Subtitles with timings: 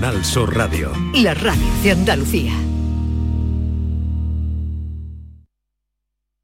[0.00, 0.92] Canal Sur Radio.
[1.12, 2.52] La radio de Andalucía.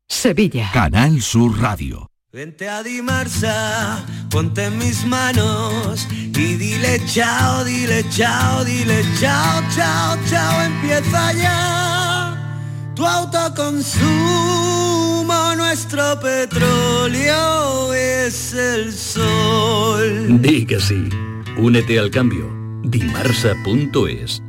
[0.09, 0.71] Sevilla.
[0.73, 2.09] Canal Sur Radio.
[2.33, 10.19] Vente a Dimarsa, ponte en mis manos y dile chao, dile chao, dile chao, chao,
[10.29, 13.95] chao, empieza ya tu autoconsumo,
[15.57, 20.43] nuestro petróleo es el sol.
[20.43, 21.09] Di que sí,
[21.57, 24.43] únete al cambio, dimarsa.es.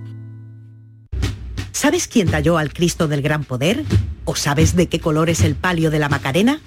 [1.71, 3.83] ¿Sabes quién talló al Cristo del Gran Poder?
[4.23, 6.61] ¿O sabes de qué color es el palio de la Macarena?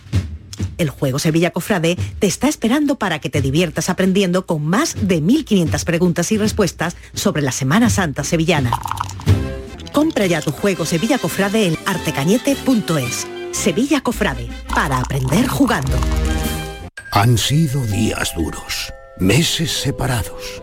[0.76, 5.23] El juego Sevilla Cofrade te está esperando para que te diviertas aprendiendo con más de
[5.23, 8.70] 1.500 preguntas y respuestas sobre la Semana Santa sevillana.
[9.92, 13.26] Compra ya tu juego Sevilla Cofrade en artecañete.es.
[13.50, 15.98] Sevilla Cofrade, para aprender jugando.
[17.10, 20.62] Han sido días duros, meses separados,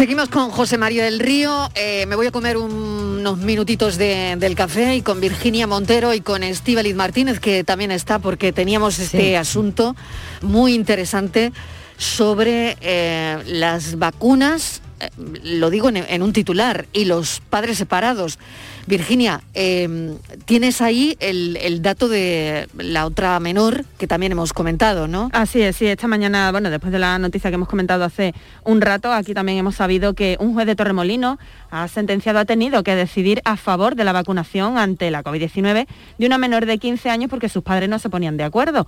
[0.00, 1.68] Seguimos con José María del Río.
[1.74, 6.22] Eh, me voy a comer unos minutitos de- del café y con Virginia Montero y
[6.22, 9.94] con Estíbaliz Martínez, que también está porque teníamos este asunto
[10.40, 11.52] muy interesante
[11.98, 15.10] sobre eh, las vacunas, eh,
[15.42, 18.38] lo digo en, en un titular, y los padres separados.
[18.86, 25.06] Virginia, eh, tienes ahí el, el dato de la otra menor que también hemos comentado,
[25.06, 25.28] ¿no?
[25.32, 28.80] Así es, sí, esta mañana, bueno, después de la noticia que hemos comentado hace un
[28.80, 31.38] rato, aquí también hemos sabido que un juez de Torremolino
[31.70, 35.86] ha sentenciado, ha tenido que decidir a favor de la vacunación ante la COVID-19
[36.18, 38.86] de una menor de 15 años porque sus padres no se ponían de acuerdo.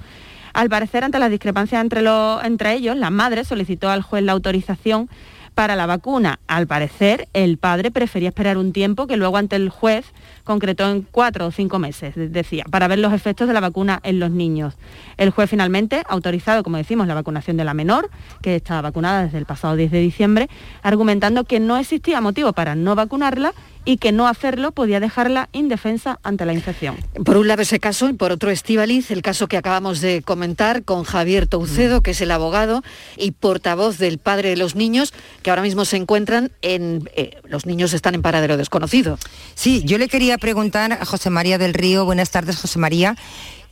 [0.55, 4.33] Al parecer, ante las discrepancias entre, los- entre ellos, la madre solicitó al juez la
[4.33, 5.09] autorización
[5.55, 6.41] para la vacuna.
[6.47, 10.07] Al parecer, el padre prefería esperar un tiempo que luego ante el juez
[10.45, 14.01] concretó en cuatro o cinco meses, de- decía, para ver los efectos de la vacuna
[14.03, 14.75] en los niños.
[15.17, 18.11] El juez finalmente ha autorizado, como decimos, la vacunación de la menor,
[18.43, 20.49] que está vacunada desde el pasado 10 de diciembre,
[20.83, 23.55] argumentando que no existía motivo para no vacunarla
[23.85, 26.97] y que no hacerlo podía dejarla indefensa ante la infección.
[27.25, 30.85] Por un lado ese caso y por otro Estíbaliz, el caso que acabamos de comentar
[30.85, 32.83] con Javier Toucedo, que es el abogado
[33.17, 37.11] y portavoz del padre de los niños, que ahora mismo se encuentran en...
[37.17, 39.19] eh, los niños están en paradero desconocido.
[39.57, 43.17] Sí, yo le quería preguntar a José María del Río, buenas tardes José María,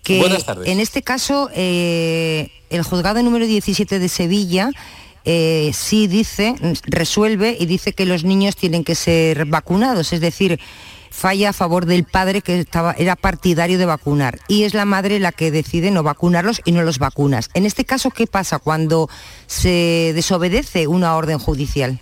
[0.03, 0.69] que Buenas tardes.
[0.69, 4.71] en este caso eh, el juzgado número 17 de Sevilla
[5.25, 6.55] eh, sí dice,
[6.87, 10.59] resuelve y dice que los niños tienen que ser vacunados, es decir,
[11.11, 15.19] falla a favor del padre que estaba, era partidario de vacunar y es la madre
[15.19, 17.51] la que decide no vacunarlos y no los vacunas.
[17.53, 19.11] En este caso, ¿qué pasa cuando
[19.47, 22.01] se desobedece una orden judicial?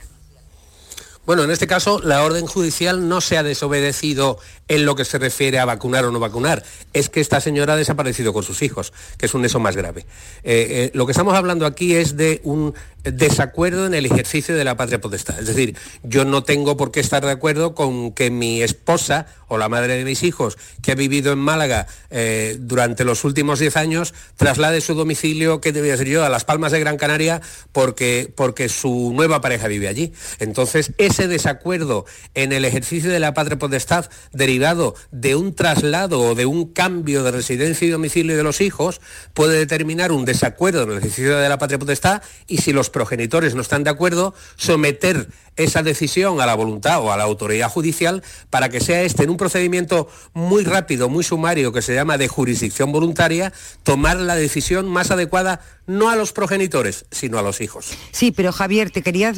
[1.29, 5.19] Bueno, en este caso la orden judicial no se ha desobedecido en lo que se
[5.19, 6.65] refiere a vacunar o no vacunar.
[6.95, 10.07] Es que esta señora ha desaparecido con sus hijos, que es un eso más grave.
[10.43, 12.73] Eh, eh, lo que estamos hablando aquí es de un
[13.03, 15.39] desacuerdo en el ejercicio de la patria potestad.
[15.39, 19.59] Es decir, yo no tengo por qué estar de acuerdo con que mi esposa o
[19.59, 23.77] la madre de mis hijos, que ha vivido en Málaga eh, durante los últimos 10
[23.77, 27.41] años, traslade su domicilio, que debía ser yo, a Las Palmas de Gran Canaria,
[27.73, 30.13] porque, porque su nueva pareja vive allí.
[30.39, 32.05] Entonces, ese desacuerdo
[32.35, 37.23] en el ejercicio de la patria potestad derivado de un traslado o de un cambio
[37.23, 39.01] de residencia y domicilio de los hijos
[39.35, 43.55] puede determinar un desacuerdo en el ejercicio de la patria potestad y si los progenitores
[43.55, 48.23] no están de acuerdo, someter esa decisión a la voluntad o a la autoridad judicial
[48.51, 52.29] para que sea este en un procedimiento muy rápido, muy sumario, que se llama de
[52.29, 53.53] jurisdicción voluntaria,
[53.83, 57.91] tomar la decisión más adecuada no a los progenitores, sino a los hijos.
[58.13, 59.33] Sí, pero Javier, te quería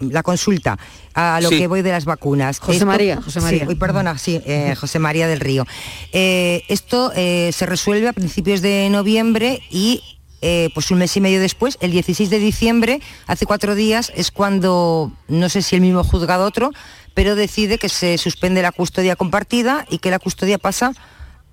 [0.00, 0.78] la consulta
[1.14, 1.58] a lo Sí.
[1.58, 2.58] que voy de las vacunas.
[2.58, 3.60] José María, José María.
[3.60, 5.66] Sí, uy, perdona, sí, eh, José María del Río.
[6.12, 10.02] Eh, esto eh, se resuelve a principios de noviembre y
[10.46, 14.30] eh, pues un mes y medio después, el 16 de diciembre, hace cuatro días, es
[14.30, 16.70] cuando, no sé si el mismo juzgado otro,
[17.14, 20.92] pero decide que se suspende la custodia compartida y que la custodia pasa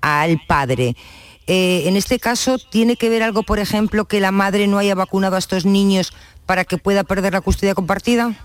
[0.02, 0.98] al padre.
[1.48, 4.94] Eh, en este caso, ¿tiene que ver algo, por ejemplo, que la madre no haya
[4.94, 6.12] vacunado a estos niños
[6.46, 8.36] para que pueda perder la custodia compartida?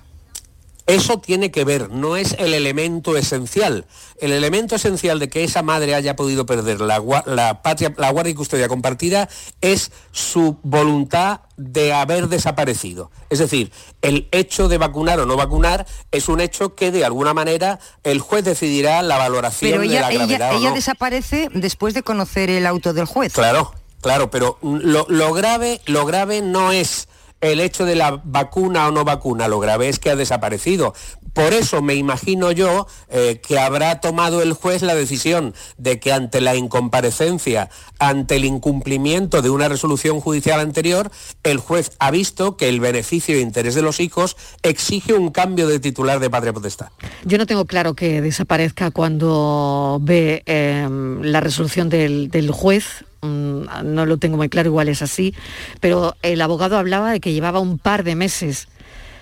[0.87, 3.87] Eso tiene que ver, no es el elemento esencial.
[4.21, 8.31] El elemento esencial de que esa madre haya podido perder la, la, patria, la guardia
[8.31, 9.29] y custodia compartida
[9.61, 13.11] es su voluntad de haber desaparecido.
[13.31, 17.35] Es decir, el hecho de vacunar o no vacunar es un hecho que de alguna
[17.35, 20.50] manera el juez decidirá la valoración de la gravedad.
[20.50, 23.33] Ella, ella desaparece después de conocer el auto del juez.
[23.33, 27.09] Claro, claro, pero lo grave, lo grave no es
[27.41, 30.94] el hecho de la vacuna o no vacuna, lo grave es que ha desaparecido.
[31.33, 36.11] Por eso me imagino yo eh, que habrá tomado el juez la decisión de que
[36.11, 37.69] ante la incomparecencia,
[37.99, 41.11] ante el incumplimiento de una resolución judicial anterior,
[41.43, 45.69] el juez ha visto que el beneficio e interés de los hijos exige un cambio
[45.69, 46.88] de titular de patria potestad.
[47.27, 54.07] Yo no tengo claro que desaparezca cuando ve em, la resolución del, del juez no
[54.07, 55.35] lo tengo muy claro, igual es así,
[55.81, 58.69] pero el abogado hablaba de que llevaba un par de meses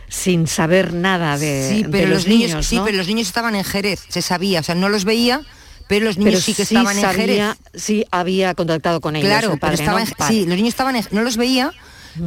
[0.09, 4.05] sin saber nada de, sí, pero los, niños, Sí, pero los niños estaban en Jerez,
[4.09, 5.43] se sabía, o sea, no los veía,
[5.89, 7.57] pero los niños sí que estaban en Jerez.
[7.75, 9.29] Sí, había contactado con ellos.
[9.29, 9.77] Claro, pero
[10.29, 11.73] sí, los niños estaban, no los veía,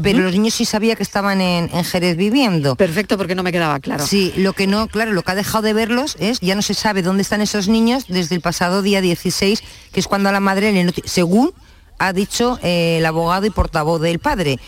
[0.03, 2.75] pero los niños sí sabía que estaban en, en, Jerez viviendo.
[2.75, 4.05] Perfecto, porque no me quedaba claro.
[4.05, 6.73] Sí, lo que no, claro, lo que ha dejado de verlos es, ya no se
[6.73, 10.39] sabe dónde están esos niños desde el pasado día 16, que es cuando a la
[10.39, 11.53] madre le según
[11.99, 14.59] ha dicho eh, el abogado y portavoz del padre.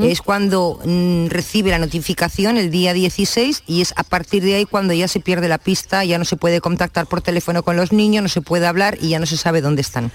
[0.00, 4.64] Es cuando mm, recibe la notificación el día 16 y es a partir de ahí
[4.64, 7.92] cuando ya se pierde la pista, ya no se puede contactar por teléfono con los
[7.92, 10.10] niños, no se puede hablar y ya no se sabe dónde están.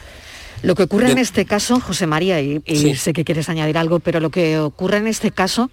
[0.63, 2.61] Lo que ocurre en este caso, José María, y,
[2.95, 5.69] sé que quieres añadir algo, pero lo que ocurre en este caso,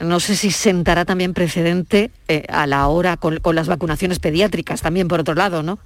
[0.00, 4.80] no sé si sentará también precedente eh, a la hora con, con las vacunaciones pediátricas,
[4.80, 5.78] también por otro lado, ¿no?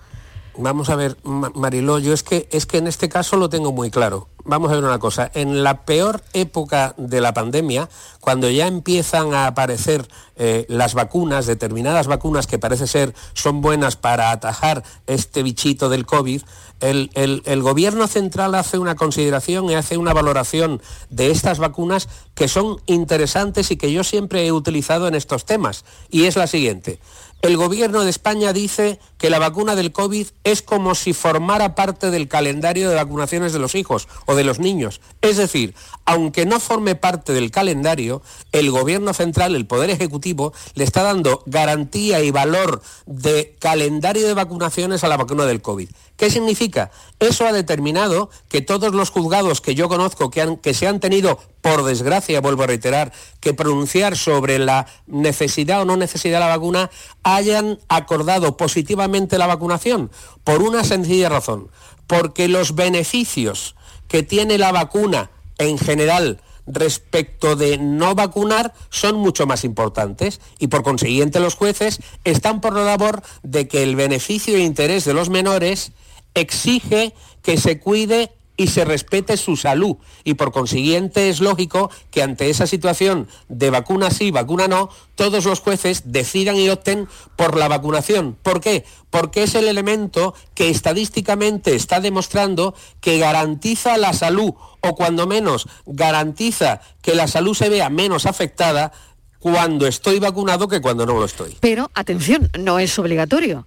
[0.56, 3.90] Vamos a ver, Mariló, yo es que, es que en este caso lo tengo muy
[3.90, 4.28] claro.
[4.44, 7.88] Vamos a ver una cosa, en la peor época de la pandemia,
[8.20, 13.94] cuando ya empiezan a aparecer eh, las vacunas, determinadas vacunas que parece ser son buenas
[13.94, 16.42] para atajar este bichito del COVID,
[16.80, 22.48] el, el gobierno central hace una consideración y hace una valoración de estas vacunas que
[22.48, 25.84] son interesantes y que yo siempre he utilizado en estos temas.
[26.10, 26.98] Y es la siguiente
[27.42, 32.12] el gobierno de España dice que la vacuna del COVID es como si formara parte
[32.12, 35.00] del calendario de vacunaciones de los hijos o de los niños.
[35.22, 35.74] Es decir,
[36.04, 38.22] aunque no forme parte del calendario,
[38.52, 44.34] el gobierno central, el Poder Ejecutivo, le está dando garantía y valor de calendario de
[44.34, 45.90] vacunaciones a la vacuna del COVID.
[46.22, 46.92] ¿Qué significa?
[47.18, 51.40] Eso ha determinado que todos los juzgados que yo conozco que, que se han tenido,
[51.60, 56.56] por desgracia, vuelvo a reiterar, que pronunciar sobre la necesidad o no necesidad de la
[56.56, 56.92] vacuna,
[57.24, 60.12] hayan acordado positivamente la vacunación,
[60.44, 61.72] por una sencilla razón,
[62.06, 63.74] porque los beneficios
[64.06, 70.68] que tiene la vacuna en general, respecto de no vacunar son mucho más importantes y
[70.68, 75.14] por consiguiente los jueces están por la labor de que el beneficio e interés de
[75.14, 75.90] los menores
[76.34, 79.96] exige que se cuide y se respete su salud.
[80.24, 85.44] Y por consiguiente es lógico que ante esa situación de vacuna sí, vacuna no, todos
[85.44, 88.36] los jueces decidan y opten por la vacunación.
[88.42, 88.84] ¿Por qué?
[89.10, 95.68] Porque es el elemento que estadísticamente está demostrando que garantiza la salud o cuando menos
[95.86, 98.92] garantiza que la salud se vea menos afectada
[99.38, 101.56] cuando estoy vacunado que cuando no lo estoy.
[101.60, 103.66] Pero, atención, no es obligatorio.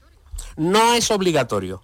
[0.56, 1.82] No es obligatorio.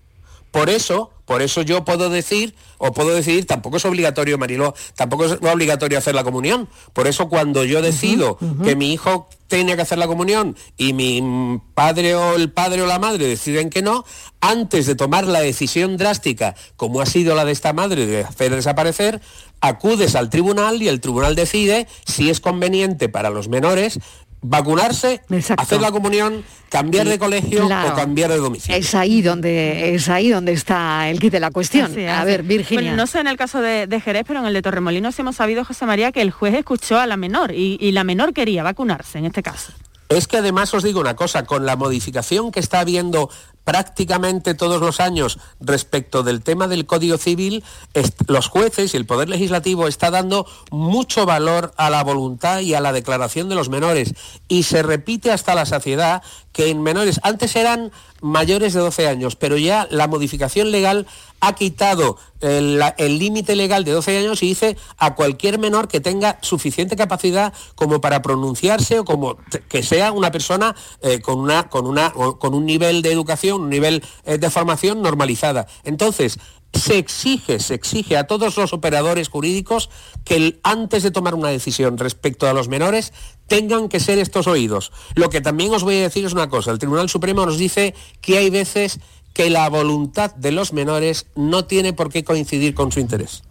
[0.52, 5.26] Por eso, por eso yo puedo decir, o puedo decidir, tampoco es obligatorio, Mariló, tampoco
[5.26, 6.68] es obligatorio hacer la comunión.
[6.94, 11.62] Por eso cuando yo decido que mi hijo tiene que hacer la comunión y mi
[11.74, 14.06] padre o el padre o la madre deciden que no,
[14.40, 18.56] antes de tomar la decisión drástica, como ha sido la de esta madre de hacer
[18.56, 19.22] desaparecer,
[19.62, 24.00] acudes al tribunal y el tribunal decide si es conveniente para los menores
[24.42, 25.22] vacunarse,
[25.58, 28.78] hacer la comunión, cambiar de colegio o cambiar de domicilio.
[28.78, 31.92] Es ahí donde es ahí donde está el kit de la cuestión.
[32.10, 32.96] a ver, Virginia.
[32.96, 35.86] no sé en el caso de, Jerez, pero en el de Torremolinos hemos sabido, José
[35.86, 39.44] María, que el juez escuchó a la menor y la menor quería vacunarse en este
[39.44, 39.74] caso.
[40.12, 43.30] Es que además os digo una cosa, con la modificación que está habiendo
[43.64, 47.64] prácticamente todos los años respecto del tema del Código Civil,
[48.28, 52.82] los jueces y el Poder Legislativo está dando mucho valor a la voluntad y a
[52.82, 54.14] la declaración de los menores.
[54.48, 57.92] Y se repite hasta la saciedad que en menores, antes eran
[58.22, 61.08] mayores de 12 años, pero ya la modificación legal
[61.40, 66.38] ha quitado el límite legal de 12 años y dice a cualquier menor que tenga
[66.42, 69.38] suficiente capacidad como para pronunciarse o como
[69.70, 73.70] que sea una persona eh, con, una, con, una, con un nivel de educación, un
[73.70, 75.68] nivel eh, de formación normalizada.
[75.84, 76.40] Entonces,
[76.74, 79.90] se exige, se exige a todos los operadores jurídicos
[80.24, 83.14] que antes de tomar una decisión respecto a los menores
[83.48, 84.92] tengan que ser estos oídos.
[85.16, 87.94] Lo que también os voy a decir es una cosa, el Tribunal Supremo nos dice
[88.22, 89.00] que hay veces
[89.34, 93.44] que la voluntad de los menores no tiene por qué coincidir con su interés.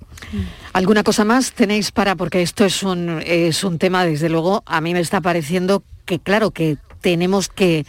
[0.73, 4.81] ¿Alguna cosa más tenéis para, porque esto es un, es un tema, desde luego, a
[4.81, 7.87] mí me está pareciendo que, claro, que tenemos que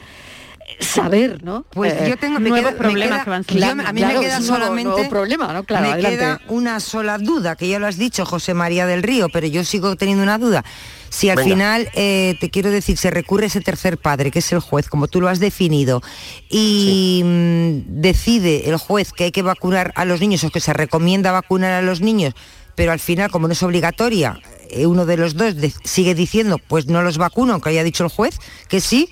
[0.80, 1.66] saber, ¿no?
[1.72, 4.20] Pues Eh, yo tengo me nuevos queda- me problemas queda- que van a mí Claro,
[4.22, 5.64] me queda un nuevo- solamente nuevo problema, ¿no?
[5.64, 6.18] Claro, me adelante.
[6.18, 9.64] queda una sola duda, que ya lo has dicho, José María del Río, pero yo
[9.64, 10.64] sigo teniendo una duda.
[11.10, 11.50] Si al Venga.
[11.50, 14.88] final, eh, te quiero decir, se recurre a ese tercer padre, que es el juez,
[14.88, 16.02] como tú lo has definido,
[16.50, 20.74] y mm, decide el juez que hay que vacunar a los niños o que se
[20.74, 22.34] recomienda vacunar a los niños,
[22.76, 26.60] pero al final, como no es obligatoria, eh, uno de los dos de- sigue diciendo,
[26.66, 29.10] pues no los vacuno, aunque haya dicho el juez que sí,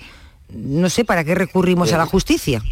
[0.52, 2.62] no sé para qué recurrimos a la justicia.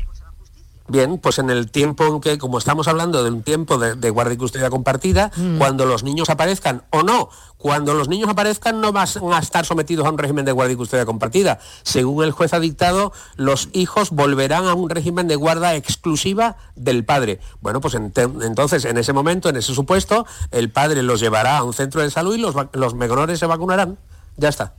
[0.90, 4.08] Bien, pues en el tiempo en que, como estamos hablando de un tiempo de, de
[4.08, 8.90] guardia y custodia compartida, cuando los niños aparezcan o no, cuando los niños aparezcan no
[8.90, 11.58] van a estar sometidos a un régimen de guardia y custodia compartida.
[11.82, 17.04] Según el juez ha dictado, los hijos volverán a un régimen de guarda exclusiva del
[17.04, 17.38] padre.
[17.60, 21.74] Bueno, pues entonces en ese momento, en ese supuesto, el padre los llevará a un
[21.74, 23.98] centro de salud y los, los menores se vacunarán.
[24.38, 24.72] Ya está.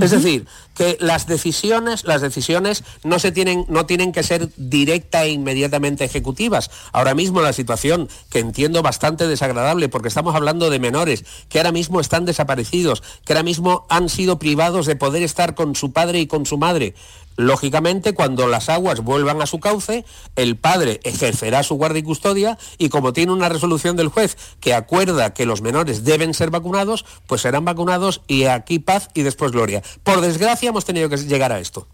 [0.00, 5.24] Es decir, que las decisiones, las decisiones no se tienen, no tienen que ser directa
[5.24, 6.70] e inmediatamente ejecutivas.
[6.92, 11.72] Ahora mismo la situación, que entiendo bastante desagradable, porque estamos hablando de menores que ahora
[11.72, 16.20] mismo están desaparecidos, que ahora mismo han sido privados de poder estar con su padre
[16.20, 16.94] y con su madre.
[17.36, 20.04] Lógicamente, cuando las aguas vuelvan a su cauce,
[20.36, 24.74] el padre ejercerá su guardia y custodia y como tiene una resolución del juez que
[24.74, 29.52] acuerda que los menores deben ser vacunados, pues serán vacunados y aquí paz y después
[29.52, 29.82] gloria.
[30.02, 31.88] Por desgracia hemos tenido que llegar a esto.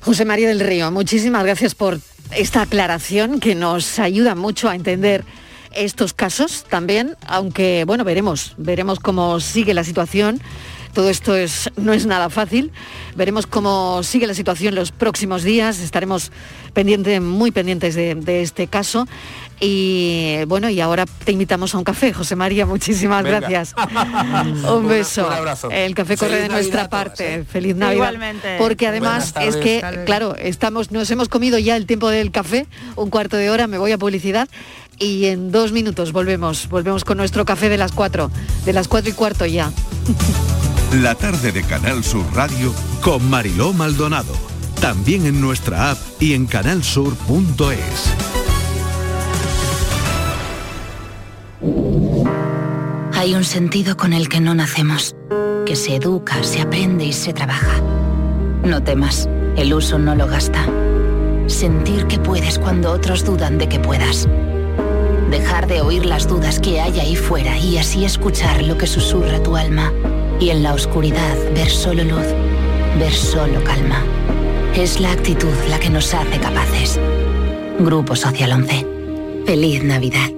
[0.00, 2.00] José María del Río, muchísimas gracias por
[2.32, 5.24] esta aclaración que nos ayuda mucho a entender
[5.74, 10.40] estos casos también, aunque bueno, veremos, veremos cómo sigue la situación.
[10.92, 12.70] Todo esto es, no es nada fácil.
[13.16, 15.80] Veremos cómo sigue la situación los próximos días.
[15.80, 16.32] Estaremos
[16.74, 19.06] pendientes, muy pendientes de, de este caso.
[19.64, 22.66] Y bueno, y ahora te invitamos a un café, José María.
[22.66, 23.40] Muchísimas Venga.
[23.40, 23.74] gracias.
[24.68, 25.26] un beso.
[25.26, 25.70] un abrazo.
[25.70, 27.34] El café corre Feliz de nuestra Navidad a todas, parte.
[27.34, 27.44] ¿eh?
[27.44, 27.94] Feliz Navidad.
[27.94, 28.56] Igualmente.
[28.58, 33.08] Porque además es que, claro, estamos, nos hemos comido ya el tiempo del café, un
[33.08, 34.48] cuarto de hora, me voy a publicidad
[34.98, 38.30] y en dos minutos volvemos, volvemos con nuestro café de las cuatro,
[38.64, 39.70] de las cuatro y cuarto ya.
[41.00, 44.34] La tarde de Canal Sur Radio Con Mariló Maldonado.
[44.78, 48.12] También en nuestra app y en canalsur.es.
[53.14, 55.16] Hay un sentido con el que no nacemos,
[55.64, 57.80] que se educa, se aprende y se trabaja.
[58.62, 60.66] No temas, el uso no lo gasta.
[61.46, 64.28] Sentir que puedes cuando otros dudan de que puedas.
[65.30, 69.42] Dejar de oír las dudas que hay ahí fuera y así escuchar lo que susurra
[69.42, 69.90] tu alma.
[70.42, 72.26] Y en la oscuridad ver solo luz,
[72.98, 74.02] ver solo calma.
[74.74, 76.98] Es la actitud la que nos hace capaces.
[77.78, 78.84] Grupo Social 11.
[79.46, 80.30] Feliz Navidad.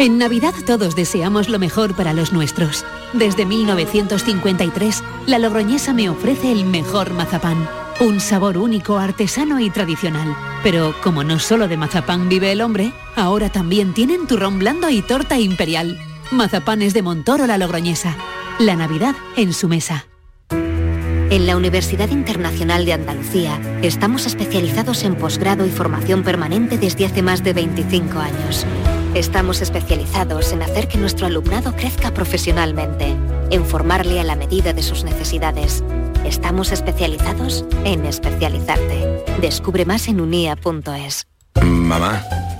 [0.00, 2.84] En Navidad todos deseamos lo mejor para los nuestros.
[3.12, 7.68] Desde 1953, la Logroñesa me ofrece el mejor mazapán.
[8.00, 10.34] Un sabor único, artesano y tradicional.
[10.64, 15.00] Pero como no solo de mazapán vive el hombre, ahora también tienen turrón blando y
[15.00, 15.96] torta imperial.
[16.30, 18.16] Mazapanes de Montoro la Logroñesa.
[18.58, 20.06] La Navidad en su mesa.
[20.50, 27.22] En la Universidad Internacional de Andalucía estamos especializados en posgrado y formación permanente desde hace
[27.22, 28.66] más de 25 años.
[29.14, 33.16] Estamos especializados en hacer que nuestro alumnado crezca profesionalmente,
[33.50, 35.82] en formarle a la medida de sus necesidades.
[36.24, 39.24] Estamos especializados en especializarte.
[39.40, 41.26] Descubre más en unia.es.
[41.62, 42.24] Mamá,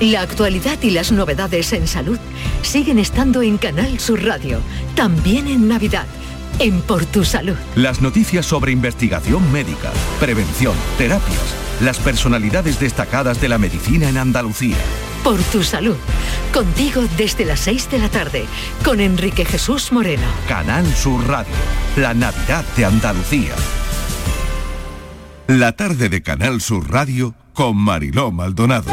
[0.00, 2.18] La actualidad y las novedades en salud
[2.62, 4.60] siguen estando en Canal Sur Radio,
[4.94, 6.06] también en Navidad,
[6.60, 7.56] en Por Tu Salud.
[7.74, 9.90] Las noticias sobre investigación médica,
[10.20, 14.76] prevención, terapias, las personalidades destacadas de la medicina en Andalucía.
[15.24, 15.96] Por Tu Salud,
[16.54, 18.44] contigo desde las 6 de la tarde,
[18.84, 20.28] con Enrique Jesús Moreno.
[20.46, 21.54] Canal Sur Radio,
[21.96, 23.54] la Navidad de Andalucía.
[25.48, 28.92] La tarde de Canal Sur Radio con Mariló Maldonado.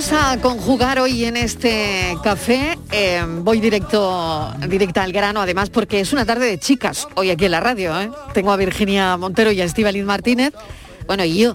[0.00, 2.78] Vamos a conjugar hoy en este café.
[2.90, 7.44] eh, voy directo, directa al grano, además, porque es una tarde de chicas hoy aquí
[7.44, 8.00] en la radio.
[8.00, 8.10] ¿eh?
[8.32, 10.54] Tengo a Virginia Montero y a Estíbaliz Martínez.
[11.06, 11.54] Bueno, y yo.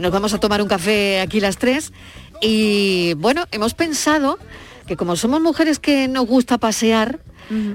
[0.00, 1.92] Nos vamos a tomar un café aquí las tres.
[2.40, 4.40] Y bueno, hemos pensado
[4.88, 7.20] que como somos mujeres que nos gusta pasear,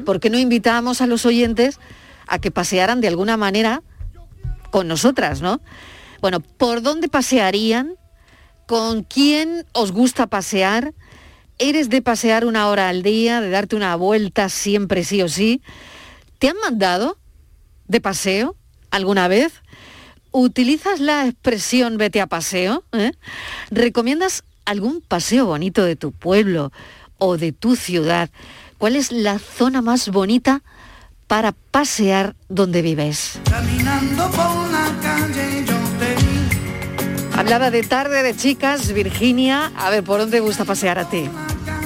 [0.06, 1.80] ¿por qué no invitamos a los oyentes
[2.27, 3.82] a que pasearan de alguna manera
[4.72, 5.62] con nosotras, ¿no?
[6.20, 7.96] Bueno, ¿por dónde pasearían?
[8.72, 10.94] ¿Con quién os gusta pasear?
[11.60, 15.62] ¿Eres de pasear una hora al día, de darte una vuelta siempre sí o sí?
[16.40, 17.18] ¿Te han mandado
[17.90, 18.56] de paseo
[18.90, 19.51] alguna vez?
[20.32, 22.86] ¿Utilizas la expresión vete a paseo?
[22.94, 23.12] eh?
[23.72, 26.72] ¿Recomiendas algún paseo bonito de tu pueblo
[27.18, 28.30] o de tu ciudad?
[28.78, 30.63] ¿Cuál es la zona más bonita
[31.28, 33.38] para pasear donde vives?
[33.50, 35.61] Caminando por la calle.
[37.41, 39.71] Hablaba de tarde de chicas, Virginia.
[39.75, 41.24] A ver, ¿por dónde gusta pasear a ti?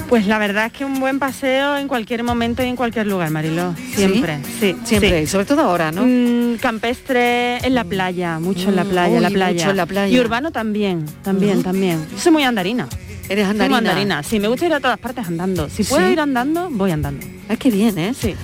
[0.06, 3.30] Pues la verdad es que un buen paseo en cualquier momento y en cualquier lugar,
[3.30, 3.74] Mariló.
[3.94, 4.76] Siempre, sí.
[4.84, 5.24] Siempre, sí.
[5.24, 6.02] y sobre todo ahora, ¿no?
[6.04, 9.54] Mm, campestre en la playa, mucho en la Mm, playa, la uy, playa.
[9.54, 10.14] mucho en la playa.
[10.14, 12.06] Y urbano también, también, también.
[12.12, 12.86] Yo soy muy andarina.
[13.26, 13.78] ¿Eres Soy muy andarina?
[13.78, 14.22] andarina.
[14.22, 15.70] Sí, me gusta ir a todas partes andando.
[15.70, 16.12] Si puedo ¿Sí?
[16.12, 17.26] ir andando, voy andando.
[17.48, 18.12] Ah, qué bien, ¿eh?
[18.14, 18.34] Sí.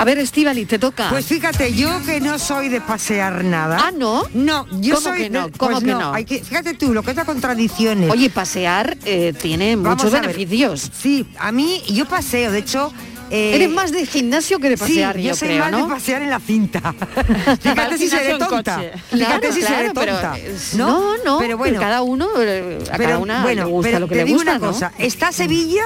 [0.00, 1.10] A ver, Estivali, te toca.
[1.10, 3.78] Pues fíjate, yo que no soy de pasear nada.
[3.82, 4.22] Ah, ¿no?
[4.32, 5.50] No, yo ¿Cómo soy que no?
[5.58, 6.14] ¿Cómo pues que no?
[6.14, 8.10] hay que, fíjate tú, lo que es la contradicciones.
[8.10, 10.90] Oye, pasear eh, tiene Vamos muchos beneficios.
[10.98, 12.90] Sí, a mí yo paseo, de hecho.
[13.30, 15.86] eh, Eres más de gimnasio que de pasear, sí, yo, yo soy creo, más ¿no?
[15.86, 16.94] de pasear en la cinta.
[17.60, 18.76] Fíjate si seré tonta.
[18.76, 18.92] coche.
[19.10, 20.38] Fíjate Claro, si seré claro, pero, tonta.
[20.38, 23.88] eh, no, no, pero bueno, cada uno, eh, a pero cada una bueno, le gusta
[23.88, 24.72] pero lo que te le digo gusta, una ¿no?
[24.72, 25.82] cosa, está Sevilla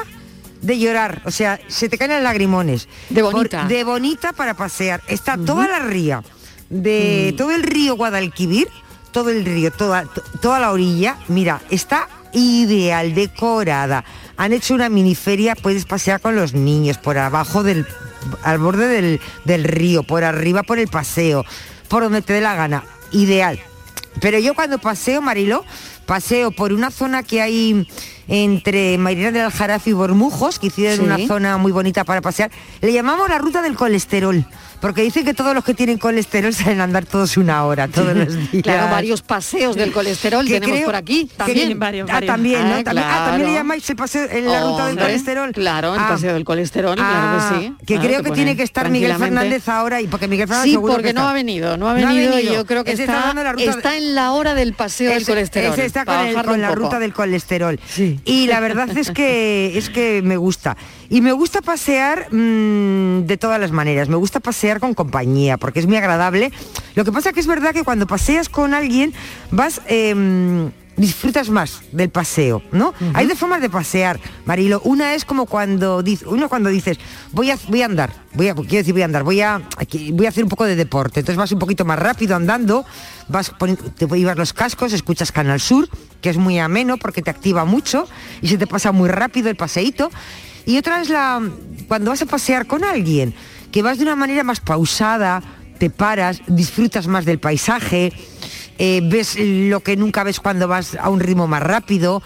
[0.65, 2.89] de llorar, o sea, se te caen los lagrimones.
[3.11, 3.61] De bonita.
[3.61, 5.03] Por- de bonita para pasear.
[5.09, 6.23] Está toda la ría,
[6.71, 7.37] de Mm.
[7.37, 8.69] todo el río Guadalquivir,
[9.13, 14.05] todo el río, toda, to- toda la orilla, mira, está ideal, decorada.
[14.37, 17.87] Han hecho una mini feria, puedes pasear con los niños por abajo del
[18.43, 21.45] al borde del, del río, por arriba por el paseo,
[21.89, 22.83] por donde te dé la gana.
[23.13, 23.61] Ideal.
[24.21, 25.65] Pero yo cuando paseo, Marilo,
[26.05, 27.87] paseo por una zona que hay
[28.29, 31.03] entre Mairena del Aljarafe y Bormujos, que hicieron Sí.
[31.05, 32.51] una zona muy bonita para pasear.
[32.81, 34.47] Le llamamos la ruta del colesterol,
[34.81, 38.17] porque dicen que todos los que tienen colesterol salen a andar todos una hora, todos
[38.17, 38.63] los días.
[38.63, 41.27] Claro, varios paseos del colesterol Que tenemos creo por aquí.
[41.27, 41.79] que- También.
[42.11, 42.75] Ah, también, ¿no?
[42.77, 45.53] Ah, También, ah, también le llamáis el paseo, en la ruta del Hombre, colesterol.
[45.53, 47.75] Claro, el Ah, paseo del colesterol, claro ah, que sí.
[47.87, 49.15] Que Ah, creo que tiene que estar Miguel.
[49.17, 52.09] Fernández ahora y porque Miguel Fernández Sí, porque que no ha venido, no ha No
[52.09, 52.55] ha venido, y venido.
[52.55, 55.13] yo creo que está está, dando la ruta de- está en la hora del paseo
[55.13, 55.73] del colesterol.
[55.75, 56.81] ese está con, el- la poco.
[56.81, 57.79] ruta del colesterol.
[58.25, 60.77] Y la verdad es que es que me gusta.
[61.11, 64.09] Y me gusta pasear mm, de todas las maneras.
[64.09, 66.51] Me gusta pasear con compañía, porque es muy agradable.
[66.95, 69.13] Lo que pasa que es verdad que cuando paseas con alguien
[69.51, 69.81] vas.
[69.87, 72.95] em, disfrutas más del paseo, ¿no?
[73.15, 74.81] Hay dos formas de pasear, Marilo.
[74.85, 76.99] Una es como cuando dice, uno cuando dices,
[77.33, 79.63] voy a voy a andar, voy a quiero decir voy a andar, voy a
[80.13, 81.21] voy a hacer un poco de deporte.
[81.21, 82.85] Entonces vas un poquito más rápido andando,
[83.29, 83.53] vas
[83.97, 85.89] te llevas los cascos, escuchas Canal Sur,
[86.21, 88.09] que es muy ameno porque te activa mucho
[88.41, 90.11] y se te pasa muy rápido el paseíto.
[90.67, 91.43] Y otra es la
[91.89, 93.35] cuando vas a pasear con alguien,
[93.71, 95.43] que vas de una manera más pausada,
[95.79, 98.13] te paras, disfrutas más del paisaje,
[98.79, 102.23] eh, ves lo que nunca ves cuando vas a un ritmo más rápido.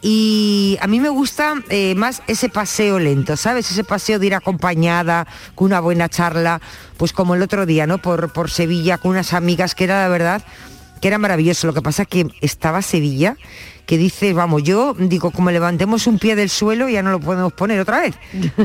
[0.00, 3.68] Y a mí me gusta eh, más ese paseo lento, ¿sabes?
[3.70, 6.60] Ese paseo de ir acompañada, con una buena charla,
[6.96, 7.98] pues como el otro día, ¿no?
[7.98, 10.42] Por, por Sevilla, con unas amigas, que era la verdad,
[11.00, 11.66] que era maravilloso.
[11.66, 13.36] Lo que pasa que estaba Sevilla,
[13.86, 17.52] que dices, vamos, yo digo, como levantemos un pie del suelo, ya no lo podemos
[17.54, 18.14] poner otra vez.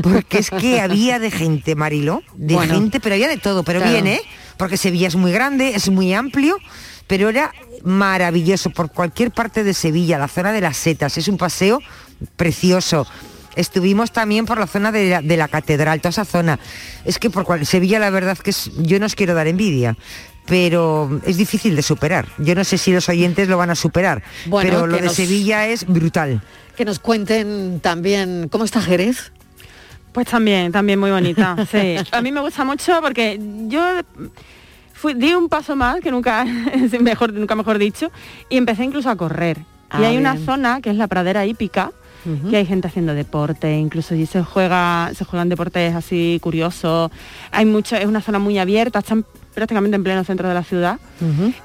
[0.04, 2.74] Porque es que había de gente, Marilo, de Bueno.
[2.74, 3.92] gente, pero había de todo, pero Claro.
[3.92, 4.20] bien, ¿eh?
[4.56, 6.58] Porque Sevilla es muy grande, es muy amplio,
[7.06, 7.52] pero era
[7.84, 11.80] maravilloso por cualquier parte de Sevilla, la zona de las setas, es un paseo
[12.36, 13.06] precioso.
[13.56, 16.58] Estuvimos también por la zona de la, de la catedral, toda esa zona.
[17.04, 19.96] Es que por cual- Sevilla la verdad que es, yo no os quiero dar envidia,
[20.46, 22.26] pero es difícil de superar.
[22.38, 25.14] Yo no sé si los oyentes lo van a superar, Bueno, pero lo de nos-
[25.14, 26.42] Sevilla es brutal.
[26.76, 29.30] Que nos cuenten también cómo está Jerez.
[30.12, 31.56] Pues también, también muy bonita.
[31.70, 31.96] Sí.
[32.12, 33.38] A mí me gusta mucho porque
[33.68, 34.00] yo
[35.04, 36.44] fui- di un paso más, que nunca,
[37.00, 38.10] mejor, nunca mejor dicho,
[38.48, 39.58] y empecé incluso a correr.
[39.58, 41.92] y Ah, hay una zona que es la pradera hípica,
[42.50, 47.10] que hay gente haciendo deporte, incluso allí se juega, se juegan deportes así curiosos.
[47.52, 50.98] Hay mucho, es una zona muy abierta, están prácticamente en pleno centro de la ciudad.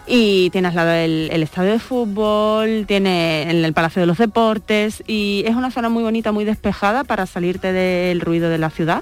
[0.05, 4.17] Y tienes al lado el, el estadio de fútbol, tiene el, el Palacio de los
[4.17, 8.69] Deportes y es una zona muy bonita, muy despejada para salirte del ruido de la
[8.69, 9.01] ciudad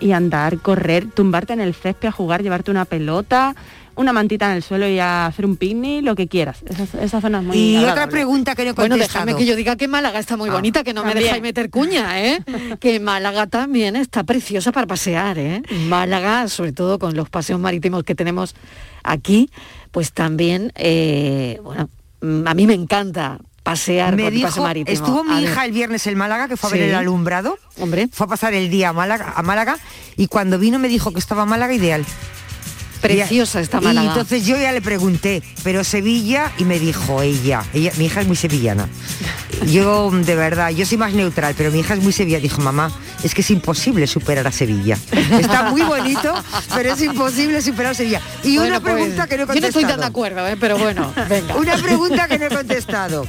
[0.00, 3.54] y andar, correr, tumbarte en el césped a jugar, llevarte una pelota,
[3.94, 6.62] una mantita en el suelo y a hacer un picnic, lo que quieras.
[6.66, 9.56] Esa, esa zona es muy Y otra pregunta que no he Bueno, déjame que yo
[9.56, 11.24] diga que Málaga está muy Ah, bonita, que no me también.
[11.24, 12.38] dejáis meter cuña, ¿eh?
[12.80, 15.62] que Málaga también está preciosa para pasear, ¿eh?
[15.88, 18.54] Málaga, sobre todo con los paseos marítimos que tenemos
[19.02, 19.50] aquí,
[19.90, 21.88] pues también, eh, bueno,
[22.20, 23.38] mm, a mí me encanta
[23.70, 24.94] pasear me por dijo, marítimo.
[24.94, 25.44] estuvo mi A ver.
[25.44, 27.58] hija el viernes en Málaga, que fue a ver el alumbrado.
[27.78, 28.08] Hombre.
[28.12, 29.78] Fue a pasar el día a Málaga, a Málaga
[30.16, 32.04] y cuando vino me dijo que estaba Málaga ideal.
[33.00, 34.08] Preciosa Y- está Y Málaga.
[34.08, 38.26] entonces yo ya le pregunté, pero Sevilla, y me dijo ella, ella, mi hija es
[38.26, 38.88] muy sevillana.
[39.66, 42.42] Yo, de verdad, yo soy más neutral, pero mi hija es muy sevillana.
[42.42, 42.90] Dijo, mamá,
[43.24, 44.96] es que es imposible superar a Sevilla.
[45.40, 46.32] Está muy bonito,
[46.74, 48.20] pero es imposible superar a Sevilla.
[48.44, 49.68] Y Bueno, una pues, pregunta que no he Yo no contestado.
[49.80, 50.56] estoy tan de acuerdo, ¿eh?
[50.58, 51.56] pero bueno, venga.
[51.56, 53.26] Una pregunta que no he contestado.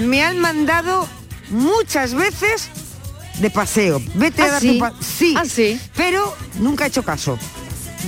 [0.00, 1.06] Me han mandado
[1.50, 2.68] muchas veces
[3.38, 4.00] de paseo.
[4.14, 4.72] Vete a ¿Ah, dar sí?
[4.72, 5.78] tu pa- sí, ¿Ah, sí?
[5.94, 7.38] pero nunca he hecho caso.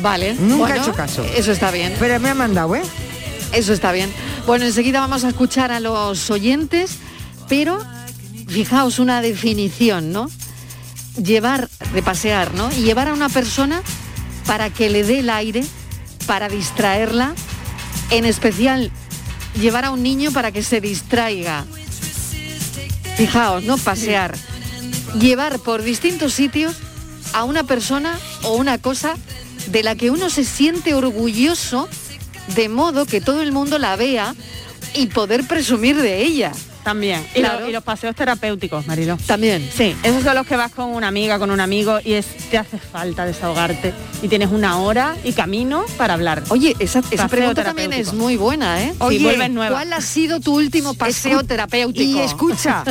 [0.03, 0.35] Vale.
[0.35, 1.25] Nunca bueno, he hecho caso.
[1.25, 1.95] Eso está bien.
[1.99, 2.83] Pero me han mandado, ¿eh?
[3.53, 4.13] Eso está bien.
[4.47, 6.97] Bueno, enseguida vamos a escuchar a los oyentes,
[7.49, 7.79] pero
[8.47, 10.31] fijaos una definición, ¿no?
[11.23, 12.71] Llevar, de pasear, ¿no?
[12.73, 13.83] Y llevar a una persona
[14.47, 15.65] para que le dé el aire,
[16.27, 17.35] para distraerla,
[18.11, 18.91] en especial
[19.61, 21.65] llevar a un niño para que se distraiga.
[23.17, 23.77] Fijaos, ¿no?
[23.79, 24.37] Pasear.
[25.19, 26.77] Llevar por distintos sitios
[27.33, 29.17] a una persona o una cosa
[29.71, 31.89] de la que uno se siente orgulloso
[32.55, 34.35] de modo que todo el mundo la vea
[34.95, 36.53] y poder presumir de ella.
[36.85, 37.23] También.
[37.35, 37.61] Y, Claro.
[37.61, 39.19] lo- y los paseos terapéuticos, Marilo.
[39.27, 39.69] También.
[39.77, 42.57] Sí, esos son los que vas con una amiga, con un amigo y es, te
[42.57, 46.43] hace falta desahogarte y tienes una hora y camino para hablar.
[46.49, 48.95] Oye, esa, esa pregunta también es muy buena, ¿eh?
[49.11, 49.77] Sí, vuelves nueva.
[49.77, 52.19] ¿Cuál ha sido tu último paseo Escu- terapéutico?
[52.19, 52.85] Y escucha,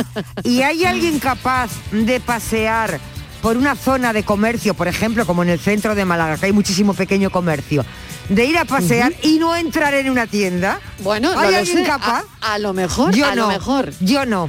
[0.44, 3.00] ¿y hay alguien capaz de pasear
[3.42, 6.52] por una zona de comercio, por ejemplo, como en el centro de Málaga, que hay
[6.52, 7.84] muchísimo pequeño comercio,
[8.28, 10.80] de ir a pasear y no entrar en una tienda?
[11.00, 12.24] Bueno, no ¿hay alguien capaz?
[12.40, 13.92] A, a lo mejor, yo a no, lo mejor.
[14.00, 14.48] Yo no.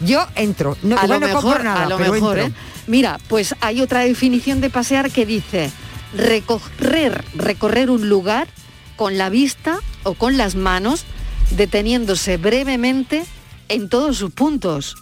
[0.00, 0.76] Yo entro.
[0.82, 2.58] No, a lo no compro mejor, nada, a lo pero mejor, entro.
[2.58, 2.82] ¿eh?
[2.86, 5.70] Mira, pues hay otra definición de pasear que dice
[6.16, 8.48] recorrer, recorrer un lugar
[8.96, 11.04] con la vista o con las manos,
[11.50, 13.24] deteniéndose brevemente
[13.68, 14.96] en todos sus puntos.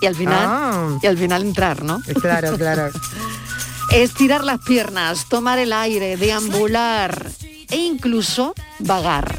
[0.00, 0.98] Y al final, Ah.
[1.02, 2.00] y al final entrar, ¿no?
[2.20, 2.90] Claro, claro.
[3.92, 7.30] Estirar las piernas, tomar el aire, deambular
[7.70, 9.38] e incluso vagar.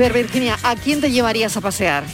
[0.00, 2.04] Ver, Virginia, ¿a quién te llevarías a pasear?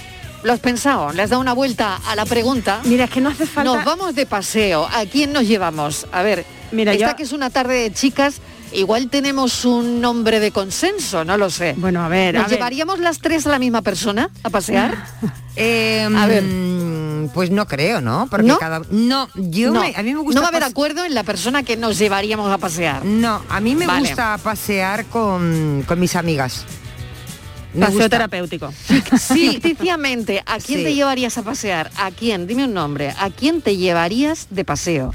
[0.42, 1.12] ¿Lo has pensado?
[1.12, 2.80] ¿Le has dado una vuelta a la pregunta?
[2.84, 3.74] Mira, es que no hace falta...
[3.74, 4.86] Nos vamos de paseo.
[4.86, 6.06] ¿A quién nos llevamos?
[6.12, 8.40] A ver, Mira, esta yo- que es una tarde de chicas,
[8.72, 11.74] igual tenemos un nombre de consenso, no lo sé.
[11.78, 12.56] Bueno, a ver, ¿Nos a ver.
[12.58, 14.96] llevaríamos las tres a la misma persona a pasear?
[15.58, 16.44] Eh, A ver.
[17.32, 18.28] Pues no creo, ¿no?
[18.30, 18.58] Porque ¿No?
[18.58, 21.14] cada no, yo no, me- a mí me gusta no va a haber acuerdo en
[21.14, 23.02] la persona que nos llevaríamos a pasear.
[23.06, 24.00] No, a mí me Vale.
[24.08, 26.66] gusta pasear con, con mis amigas.
[27.76, 28.08] Me Paseo gusta.
[28.10, 28.72] terapéutico.
[28.72, 30.84] Ficticiamente, ¿a quién Sí.
[30.84, 31.90] te llevarías a pasear?
[31.96, 32.46] ¿A quién?
[32.46, 33.12] Dime un nombre.
[33.18, 35.14] ¿A quién te llevarías de paseo?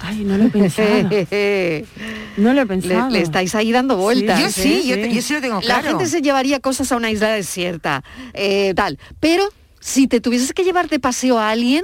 [0.00, 0.88] Ay, no lo he pensado.
[2.36, 3.10] no lo he pensado.
[3.10, 4.38] le estáis ahí dando vueltas.
[4.40, 4.86] Yo sí, ¿eh?
[4.88, 5.88] yo, te- yo sí lo tengo La claro.
[5.88, 8.98] gente se llevaría cosas a una isla desierta, eh, tal.
[9.20, 9.48] Pero
[9.80, 11.82] si te tuvieses que llevar de paseo a alguien,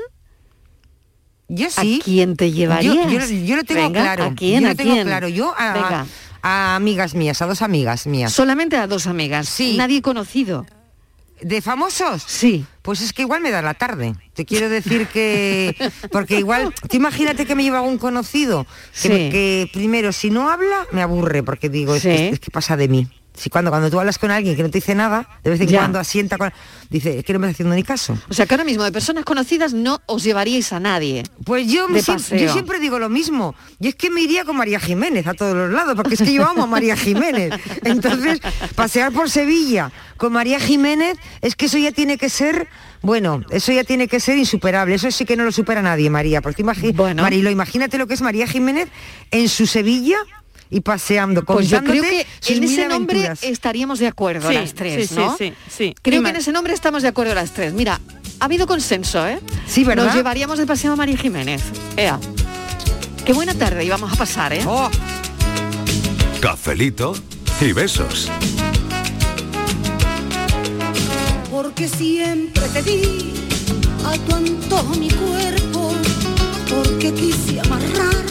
[1.48, 2.00] Yo sí.
[2.00, 2.94] ¿a quién te Yo, llevarías?
[3.30, 4.24] yo, yo lo tengo Venga, claro.
[4.24, 4.62] ¿A quién?
[4.64, 5.06] Yo ¿A tengo quién?
[5.06, 5.28] claro.
[5.28, 6.06] Yo a, Venga.
[6.42, 8.32] A amigas mías, a dos amigas mías.
[8.32, 9.48] Solamente a dos amigas.
[9.48, 9.76] Sí.
[9.76, 10.66] Nadie conocido.
[11.40, 12.22] ¿De famosos?
[12.24, 12.66] Sí.
[12.82, 14.14] Pues es que igual me da la tarde.
[14.32, 15.74] Te quiero decir que...
[16.12, 19.08] Porque igual, tú imagínate que me lleva un conocido, que, Sí.
[19.08, 23.08] que primero, si no habla, me aburre, porque digo, es que pasa de mí.
[23.34, 25.68] Si cuando, cuando tú hablas con alguien que no te dice nada, de vez en
[25.68, 25.78] Ya.
[25.78, 26.52] cuando asienta con...
[26.90, 28.16] Dice, es que no me está haciendo ni caso.
[28.28, 31.22] O sea que ahora mismo de personas conocidas no os llevaríais a nadie.
[31.44, 32.38] Pues yo, me De siem- paseo.
[32.38, 33.54] yo siempre digo lo mismo.
[33.80, 36.32] Y es que me iría con María Jiménez a todos los lados, porque es que
[36.34, 37.54] yo amo a María Jiménez.
[37.84, 38.40] Entonces,
[38.74, 42.68] pasear por Sevilla con María Jiménez, es que eso ya tiene que ser,
[43.00, 44.94] bueno, eso ya tiene que ser insuperable.
[44.94, 46.42] Eso sí que no lo supera nadie, María.
[46.42, 47.22] Porque imagi- Bueno.
[47.22, 48.88] Marilo, imagínate lo que es María Jiménez
[49.30, 50.18] en su Sevilla.
[50.72, 53.42] Y paseando, Pues yo creo que sus en mil ese nombre aventuras.
[53.44, 55.36] estaríamos de acuerdo Sí, las tres, sí, ¿no?
[55.36, 55.94] sí, sí, sí.
[56.02, 57.74] Creo que en ese nombre estamos de acuerdo las tres.
[57.74, 58.00] Mira,
[58.40, 59.38] ha habido consenso, ¿eh?
[59.66, 60.06] Sí, ¿verdad?
[60.06, 61.62] Nos llevaríamos de paseo a María Jiménez.
[61.96, 62.18] Ea.
[63.24, 64.64] Qué buena tarde íbamos a pasar, ¿eh?
[64.66, 64.90] Oh.
[66.40, 67.14] Cafelito
[67.60, 68.28] y besos.
[71.50, 73.34] porque siempre te di
[74.06, 75.92] a tu antojo mi cuerpo,
[76.68, 78.24] porque quise amarrar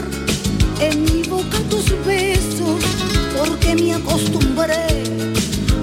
[0.82, 2.84] en mi boca tus besos,
[3.38, 5.04] porque me acostumbré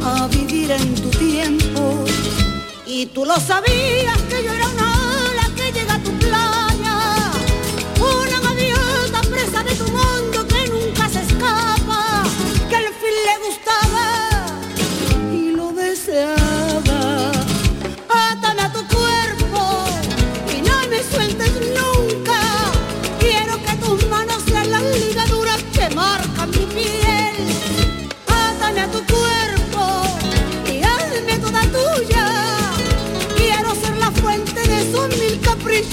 [0.05, 2.05] a vivir en tu tiempo.
[2.87, 4.88] Y tú lo sabías que yo era una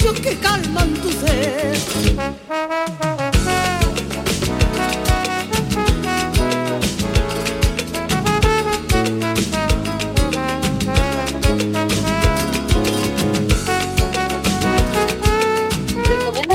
[0.06, 1.76] caprichos que calman tu ser.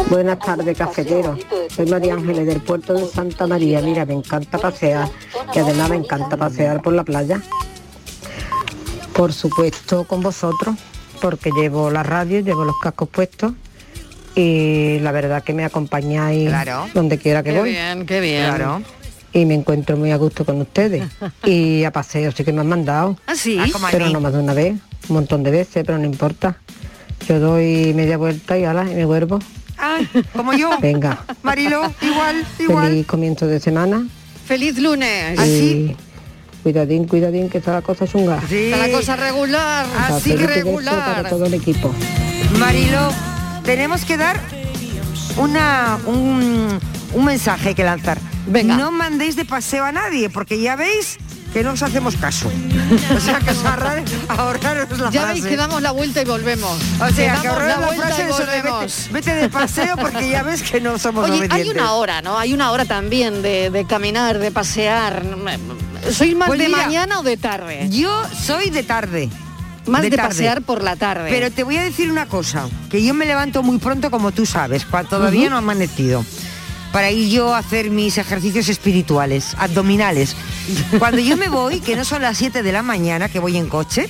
[0.09, 1.37] Buenas tardes, cafetero.
[1.73, 3.81] Soy María Ángeles del puerto de Santa María.
[3.81, 5.09] Mira, me encanta pasear
[5.53, 7.41] y además me encanta pasear por la playa.
[9.13, 10.75] Por supuesto con vosotros,
[11.21, 13.53] porque llevo la radio, llevo los cascos puestos
[14.35, 16.87] y la verdad que me acompañáis Claro.
[16.93, 17.69] donde quiera que Qué voy.
[17.71, 18.45] bien, qué bien.
[18.45, 18.81] Claro.
[19.33, 21.03] Y me encuentro muy a gusto con ustedes.
[21.45, 23.17] y a paseo sí que me han mandado.
[23.27, 23.57] ¿Ah, sí?
[23.59, 24.73] Ah, Pero no más de una vez,
[25.09, 26.57] un montón de veces, pero no importa.
[27.27, 29.39] Yo doy media vuelta y ala, y me vuelvo.
[29.77, 30.71] Ay, como yo.
[30.81, 31.23] Venga.
[31.43, 32.87] Marilo, igual, igual.
[32.89, 34.05] Feliz comienzo de semana.
[34.45, 35.39] Feliz lunes.
[35.47, 35.95] Y
[36.63, 38.39] cuidadín, cuidadín, que está la cosa chunga.
[38.49, 39.85] Está la cosa regular.
[39.97, 41.15] Así que Cafelito y beso regular.
[41.15, 41.93] Para todo el equipo.
[42.59, 43.11] Marilo,
[43.63, 44.39] tenemos que dar
[45.37, 46.79] una, un,
[47.13, 48.19] un mensaje que lanzar.
[48.47, 48.75] Venga.
[48.75, 51.17] No mandéis de paseo a nadie, porque ya veis
[51.53, 52.49] que no os hacemos caso.
[53.15, 55.33] O sea, que os ahorrar- ahorraros la Ya frase.
[55.33, 56.77] veis que damos la vuelta y volvemos.
[56.99, 60.29] O sea, que damos ahorraros la, vuelta frase y de vete, vete de paseo porque
[60.29, 62.37] ya ves que no somos Oye, hay una hora, ¿no?
[62.37, 65.23] Hay una hora también de, de caminar, de pasear.
[66.11, 67.87] ¿Sois más Pues de mira, mañana o de tarde?
[67.89, 68.11] Yo
[68.43, 69.29] soy de tarde.
[69.87, 70.29] Más de, tarde.
[70.29, 71.27] pasear por la tarde.
[71.29, 74.45] Pero te voy a decir una cosa, que yo me levanto muy pronto como tú
[74.45, 76.23] sabes, cuando todavía no ha amanecido.
[76.91, 80.35] Para ir yo a hacer mis ejercicios espirituales, abdominales.
[80.99, 83.69] Cuando yo me voy, que no son las 7 de la mañana, que voy en
[83.69, 84.09] coche,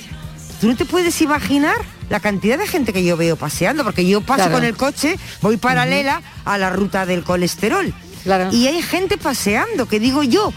[0.60, 1.76] tú no te puedes imaginar
[2.10, 4.52] la cantidad de gente que yo veo paseando, porque yo paso Claro.
[4.54, 7.94] con el coche, voy paralela a la ruta del colesterol.
[8.52, 10.52] Y hay gente paseando, que digo yo,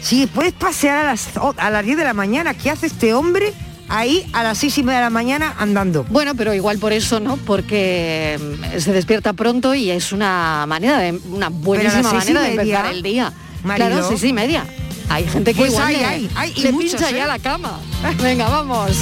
[0.00, 3.52] si puedes pasear a las, a las 10 de la mañana, ¿qué hace este hombre
[3.88, 6.04] ahí a las 6 y media de la mañana andando?
[6.04, 7.36] Bueno, pero igual por eso, ¿no?
[7.36, 12.50] Porque mm, se despierta pronto y es una manera de una buenísima seis manera de
[12.50, 13.32] empezar el día.
[13.62, 13.90] Marilo.
[13.90, 14.64] Claro, seis y media.
[15.10, 17.14] Hay gente que Pues igual hay, le, hay, hay, y le muchos, pincha ¿eh?
[17.14, 17.80] ya la cama.
[18.22, 18.96] Venga, vamos.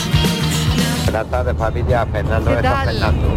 [1.04, 2.86] Buenas tardes familia, Fernando ¿Qué de tal?
[2.86, 3.28] Fernando.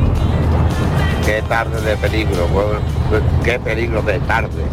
[1.25, 2.47] Qué tarde de peligro,
[3.43, 4.63] qué peligro de tarde.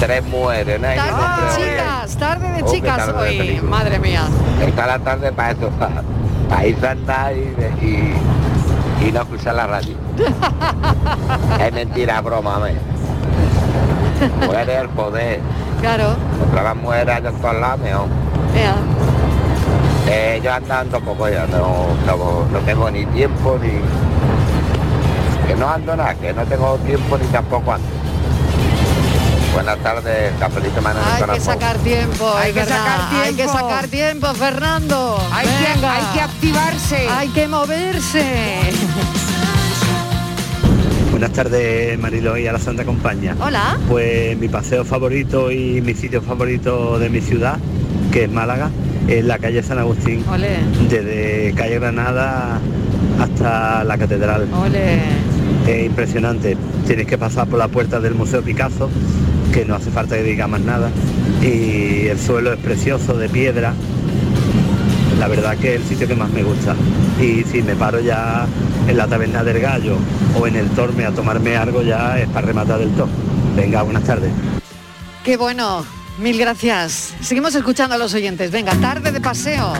[0.00, 3.60] Tres mujeres, Tarde de chicas, tarde de Oh, chicas de hoy.
[3.62, 4.22] Madre mía.
[4.60, 6.02] Está la tarde para eso, para,
[6.48, 9.96] para irse a andar y, y, y no escuchar la radio.
[11.60, 12.74] es mentira, broma, me.
[14.46, 15.40] Mujeres el poder.
[15.80, 16.16] Claro.
[16.40, 18.06] Contra las mujeres en todos lados, mejor.
[20.10, 23.68] Eh, yo andando poco ya, no, no, no tengo ni tiempo ni...
[25.46, 27.97] Que no ando nada, que no tengo tiempo ni tampoco ando.
[29.58, 33.52] Buenas tardes, Cafelito Manuel Hay que sacar tiempo, Hay que sacar Hay que tiempo.
[33.58, 35.18] sacar tiempo, Fernando.
[35.32, 35.96] Hay que- Venga.
[35.96, 37.08] hay que activarse.
[37.08, 38.22] Hay que moverse.
[41.10, 43.34] Buenas tardes, Marilo y a la Santa Compañía.
[43.40, 43.76] Hola.
[43.88, 47.56] Pues mi paseo favorito y mi sitio favorito de mi ciudad,
[48.12, 48.70] que es Málaga,
[49.08, 50.24] es la calle San Agustín.
[50.30, 50.58] Ole.
[50.88, 52.60] Desde calle Granada
[53.20, 54.46] hasta la catedral.
[54.54, 55.00] Ole.
[55.66, 56.56] Es impresionante.
[56.86, 58.88] Tienes que pasar por la puerta del Museo Picasso,
[59.52, 60.90] que no hace falta que diga más nada.
[61.42, 63.74] Y el suelo es precioso, de piedra.
[65.18, 66.74] La verdad que es el sitio que más me gusta.
[67.20, 68.46] Y si me paro ya
[68.86, 69.96] en la taberna del gallo
[70.38, 73.08] o en el Torme a tomarme algo ya es para rematar del todo.
[73.56, 74.30] Venga, buenas tardes.
[75.24, 75.84] Qué bueno.
[76.18, 77.14] Mil gracias.
[77.20, 78.50] Seguimos escuchando a los oyentes.
[78.50, 79.72] Venga, tarde de paseo.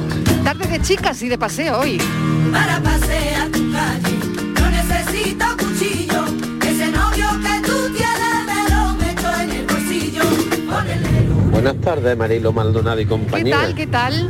[0.44, 2.00] Tarde de chicas y de paseo hoy.
[2.52, 4.17] Para pasear tu calle,
[11.60, 13.56] Buenas tardes, Marilo Maldonado y ¿Qué compañía.
[13.56, 13.74] tal?
[13.74, 14.28] ¿Qué tal?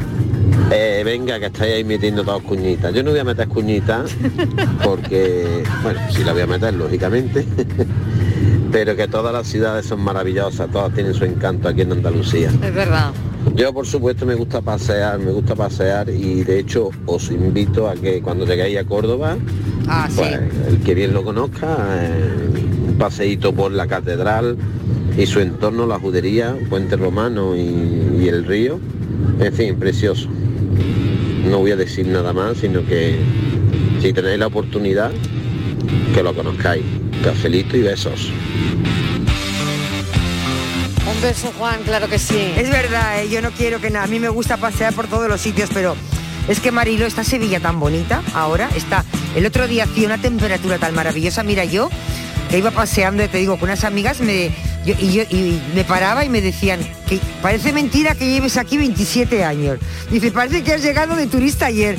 [0.73, 2.95] Eh, venga, que estáis ahí metiendo todas cuñitas.
[2.95, 4.13] Yo no voy a meter cuñitas
[4.83, 7.45] porque, bueno, sí la voy a meter, lógicamente,
[8.73, 12.49] pero que todas las ciudades son maravillosas, todas tienen su encanto aquí en Andalucía.
[12.63, 13.11] Es verdad.
[13.55, 17.95] Yo, por supuesto, me gusta pasear, me gusta pasear y de hecho os invito a
[17.95, 19.37] que cuando lleguéis a Córdoba,
[19.87, 20.17] Ah, sí.
[20.17, 20.33] pues,
[20.69, 24.57] el que bien lo conozca, eh, un paseíto por la catedral
[25.19, 28.79] y su entorno, la judería, Puente Romano y, y el río,
[29.41, 30.29] en fin, precioso.
[31.45, 33.19] No voy a decir nada más, sino que
[34.01, 35.11] si tenéis la oportunidad,
[36.15, 36.85] que lo conozcáis.
[37.23, 38.31] Cafelito y besos.
[41.13, 42.53] Un beso, Juan, claro que sí.
[42.57, 43.29] Es verdad, ¿eh?
[43.29, 44.05] yo no quiero que nada.
[44.05, 45.97] A mí me gusta pasear por todos los sitios, pero
[46.47, 49.05] es que Marilo, está Sevilla tan bonita ahora, está.
[49.35, 51.43] El otro día hacía una temperatura tan maravillosa.
[51.43, 51.91] Mira, yo
[52.51, 54.51] que iba paseando, y te digo, con unas amigas me,
[54.89, 58.77] yo- y, yo, y me paraba y me decían que parece mentira que lleves aquí
[58.79, 59.79] 27 años.
[60.11, 61.99] Dice, parece que has llegado de turista ayer.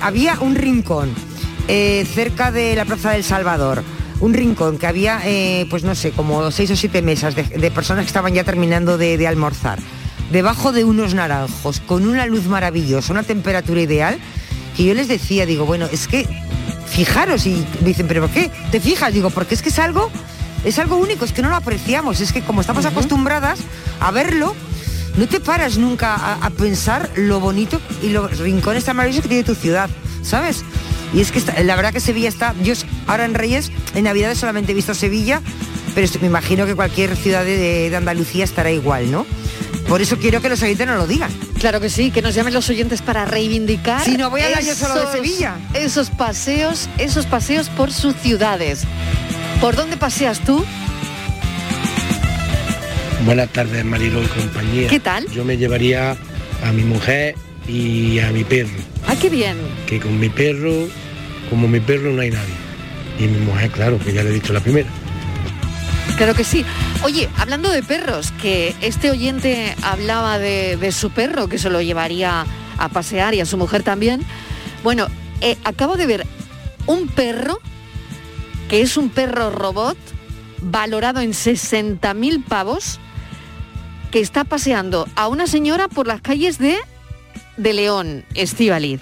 [0.00, 1.10] Había un rincón
[1.66, 3.82] eh, cerca de la Plaza del Salvador.
[4.20, 8.04] Un rincón que había, eh, pues no sé, como seis o siete mesas de, personas
[8.04, 9.78] que estaban ya terminando de, de almorzar.
[10.32, 14.18] Debajo de unos naranjos, con una luz maravillosa, una temperatura ideal,
[14.76, 16.26] que yo les decía, digo, bueno, es que
[16.86, 18.50] fijaros, y me dicen, pero ¿por qué?
[18.72, 19.12] ¿Te fijas?
[19.14, 20.10] Digo, porque es que es algo,
[20.68, 23.60] es algo único, es que no lo apreciamos, es que como estamos acostumbradas
[24.00, 24.54] a verlo,
[25.16, 29.28] no te paras nunca a, a pensar lo bonito y los rincones tan maravillosos que
[29.28, 29.90] tiene tu ciudad,
[30.22, 30.64] ¿sabes?
[31.14, 32.74] Y es que está- la verdad que Sevilla está, yo
[33.06, 35.40] ahora en Reyes, en Navidades solamente he visto Sevilla,
[35.94, 39.26] pero esto- me imagino que cualquier ciudad de, de Andalucía estará igual, ¿no?
[39.88, 41.30] Por eso quiero que los oyentes nos lo digan.
[41.58, 44.04] Claro que sí, que nos llamen los oyentes para reivindicar.
[44.04, 45.56] Si no voy a hablar yo solo de Sevilla.
[45.72, 48.82] Esos paseos, esos paseos por sus ciudades.
[49.60, 50.64] ¿Por dónde paseas tú?
[53.24, 54.88] Buenas tardes, Marilo y compañía.
[54.88, 55.28] ¿Qué tal?
[55.32, 56.16] Yo me llevaría
[56.64, 57.34] a mi mujer
[57.66, 58.70] y a mi perro,
[59.06, 59.56] Ah, qué bien.
[59.86, 60.88] que con mi perro,
[61.50, 62.54] como mi perro no hay nadie.
[63.18, 64.88] Y mi mujer, claro, que ya le he dicho la primera.
[66.16, 66.64] Claro que sí.
[67.02, 71.82] Oye, hablando de perros, que este oyente hablaba de, de su perro, que se lo
[71.82, 72.46] llevaría
[72.78, 74.22] a pasear y a su mujer también.
[74.84, 75.08] Bueno,
[75.40, 76.26] eh, acabo de ver
[76.86, 77.60] un perro,
[78.68, 79.96] que es un perro robot,
[80.60, 82.98] valorado en 60.000 pavos,
[84.10, 86.76] que está paseando a una señora por las calles de,
[87.56, 89.00] de León, Estíbaliz.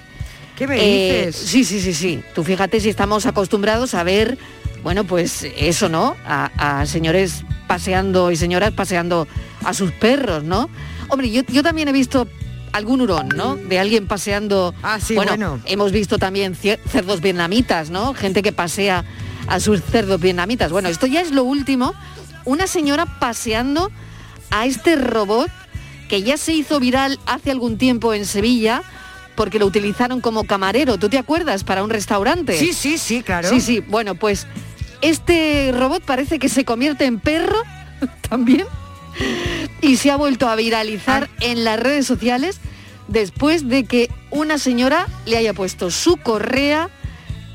[0.57, 1.37] ¿Qué me Eh, dices?
[1.48, 2.22] sí, sí, sí, sí.
[2.35, 4.38] Tú fíjate si estamos acostumbrados a ver,
[4.83, 6.16] bueno, pues eso, ¿no?
[6.26, 9.26] A, a señores paseando y señoras paseando
[9.64, 10.70] a sus perros, ¿no?
[11.09, 12.26] Hombre, yo, yo también he visto
[12.72, 13.57] algún hurón, ¿no?
[13.57, 14.74] De alguien paseando.
[14.83, 15.61] Ah, sí, bueno, bueno.
[15.66, 18.14] hemos visto también cerdos vietnamitas, ¿no?
[18.14, 19.05] Gente que pasea
[19.46, 20.72] a sus cerdos vietnamitas.
[20.72, 21.94] Bueno, esto ya es lo último.
[22.44, 23.90] Una señora paseando
[24.50, 25.50] a este robot
[26.09, 28.82] que ya se hizo viral hace algún tiempo en Sevilla
[29.35, 31.62] porque lo utilizaron como camarero, ¿tú te acuerdas?
[31.62, 32.59] Para un restaurante.
[32.59, 33.48] Sí, sí, sí, claro.
[33.48, 34.46] Sí, sí, bueno, pues
[35.02, 37.62] este robot parece que se convierte en perro
[38.28, 38.66] también
[39.82, 42.61] y se ha vuelto a viralizar en las redes sociales
[43.09, 46.90] después de que una señora le haya puesto su correa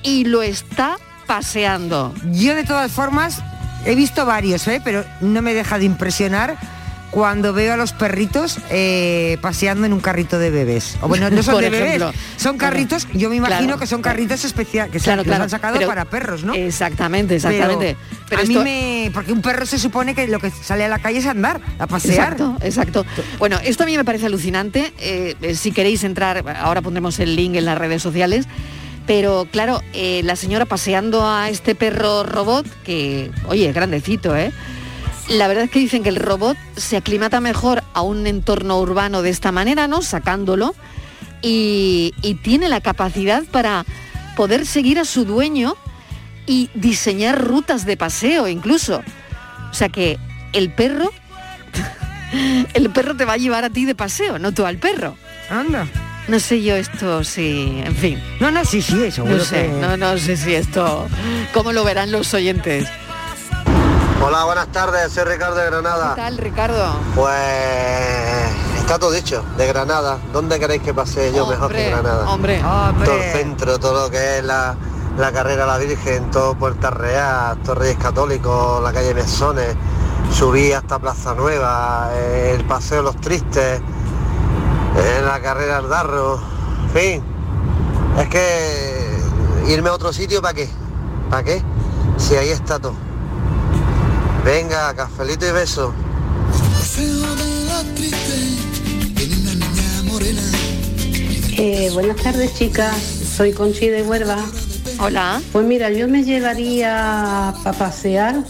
[0.04, 0.98] y lo está
[1.36, 2.14] paseando.
[2.34, 3.42] Yo de todas formas
[3.86, 4.82] he visto varios, ¿eh?
[4.84, 6.58] pero no me deja de impresionar
[7.10, 10.98] cuando veo a los perritos eh, paseando en un carrito de bebés.
[11.02, 12.04] O bueno, no son Por de bebés,
[12.36, 13.80] son carritos, yo me imagino Claro.
[13.80, 16.54] que son carritos especiales, que, se- Claro, los han sacado pero- para perros, ¿no?
[16.54, 17.96] Exactamente, exactamente.
[17.98, 19.12] Pero, Pero a esto- mí me...
[19.14, 21.88] Porque un perro se supone que lo que sale a la calle es andar, a
[21.88, 22.34] pasear.
[22.34, 23.06] Exacto, exacto.
[23.40, 24.94] Bueno, esto a mí me parece alucinante.
[25.00, 28.48] eh, eh, si queréis entrar, ahora pondremos el link en las redes sociales.
[29.08, 34.52] Pero claro, eh, la señora paseando a este perro robot, que, oye, es grandecito, ¿eh?
[35.30, 39.22] La verdad es que dicen que el robot se aclimata mejor a un entorno urbano
[39.22, 40.02] de esta manera, ¿no?
[40.02, 40.76] Sacándolo.
[41.42, 43.86] Y, y tiene la capacidad para
[44.36, 45.76] poder seguir a su dueño
[46.46, 49.04] y diseñar rutas de paseo incluso.
[49.72, 50.20] O sea que
[50.54, 51.12] el perro
[52.74, 55.18] el perro te va a llevar a ti de paseo, no tú al perro.
[55.50, 55.88] Anda.
[56.28, 58.24] No sé yo esto, sí, en fin.
[58.40, 61.08] No, no, sí, sí, seguro No sé, que- no, no sé si esto,
[61.54, 62.88] cómo lo verán los oyentes.
[64.24, 66.14] Hola, buenas tardes, soy Ricardo de Granada.
[66.16, 66.96] ¿Qué tal, Ricardo?
[67.16, 67.34] Pues
[68.78, 70.20] está todo dicho, de Granada.
[70.32, 72.30] ¿Dónde queréis que pase yo mejor que Hombre, Granada?
[72.30, 73.06] hombre.
[73.06, 74.76] Todo el centro, todo lo que es la,
[75.18, 79.76] la carrera a la Virgen, todo Puerta Real, todo Reyes Católicos, la calle Mesones,
[80.32, 83.82] subí hasta Plaza Nueva, eh, el Paseo de los Tristes,
[84.98, 86.40] eh, la carrera al Darro,
[86.84, 87.24] en fin.
[88.20, 90.70] Es que irme a otro sitio, ¿para qué?
[91.30, 91.64] ¿Para qué?
[92.18, 92.94] Si ahí está todo.
[94.44, 95.94] Venga, cafelito y beso.
[101.58, 102.96] Eh, buenas tardes, chicas.
[103.38, 104.38] Soy Conchi de Huelva.
[105.00, 105.42] Hola.
[105.52, 108.44] Pues mira, yo me llevaría para pasear.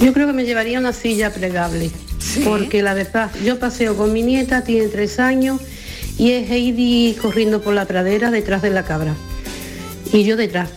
[0.00, 1.90] Yo creo que me llevaría una silla plegable.
[2.44, 5.60] Porque la verdad, yo paseo con mi nieta, tiene tres años,
[6.18, 9.14] y es Heidi corriendo por la pradera detrás de la cabra.
[10.12, 10.68] Y yo detrás.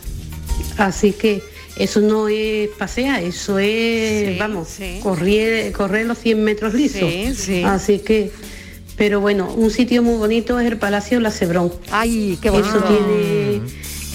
[0.78, 1.42] Así que
[1.76, 7.10] eso no es pasear, eso es, vamos, correr, correr los 100 metros lisos.
[7.10, 7.64] Sí, sí.
[7.64, 8.32] Así que,
[8.96, 11.74] pero bueno, un sitio muy bonito es el Palacio La Cebrón.
[11.92, 12.84] Ay, qué Eso bonito.
[12.84, 13.62] tiene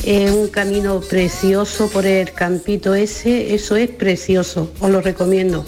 [0.05, 5.65] eh, un camino precioso por el campito ese, eso es precioso, os lo recomiendo.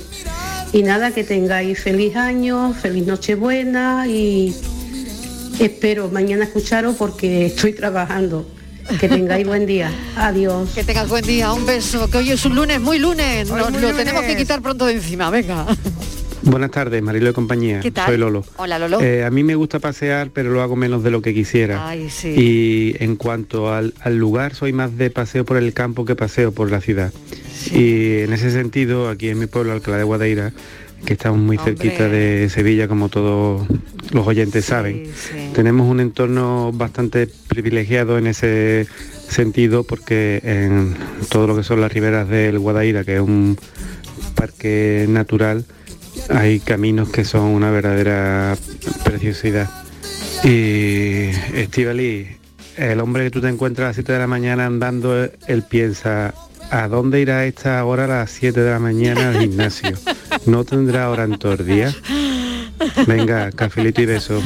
[0.73, 4.55] Y nada, que tengáis feliz año, feliz Nochebuena y
[5.59, 8.47] espero mañana escucharos porque estoy trabajando.
[9.01, 9.93] Que tengáis buen día.
[10.17, 10.71] Adiós.
[10.71, 13.81] Que tengas buen día, un beso, que hoy es un lunes, muy lunes, nos muy
[13.81, 15.67] lo tenemos que quitar pronto de encima, venga.
[16.43, 17.81] Buenas tardes, Marilo de compañía.
[17.81, 18.07] ¿Qué tal?
[18.07, 18.45] Soy Lolo.
[18.57, 19.01] Hola, Lolo.
[19.03, 21.87] Eh, a mí me gusta pasear, pero lo hago menos de lo que quisiera.
[21.87, 22.29] Ay, sí.
[22.29, 26.53] Y en cuanto al, al lugar, soy más de paseo por el campo que paseo
[26.53, 27.13] por la ciudad.
[27.73, 30.53] Y en ese sentido, aquí en mi pueblo, Alcalá de Guadaira,
[31.05, 33.67] que estamos muy cerquita de Sevilla, como todos
[34.13, 35.11] los oyentes saben,
[35.55, 38.87] tenemos un entorno bastante privilegiado en ese
[39.29, 40.97] sentido, porque en
[41.29, 43.57] todo lo que son las riberas del Guadaira, que es un
[44.35, 45.65] parque natural,
[46.29, 48.57] hay caminos que son una verdadera
[49.05, 49.71] preciosidad.
[50.45, 52.27] Y Estivali,
[52.77, 56.35] el hombre que tú te encuentras a las 7 de la mañana andando, él piensa,
[56.71, 59.97] ¿a dónde irá esta hora a las 7 de la mañana al gimnasio?
[60.47, 61.95] ¿No tendrá hora en todo el día?
[63.07, 64.41] Venga, cafelito y beso.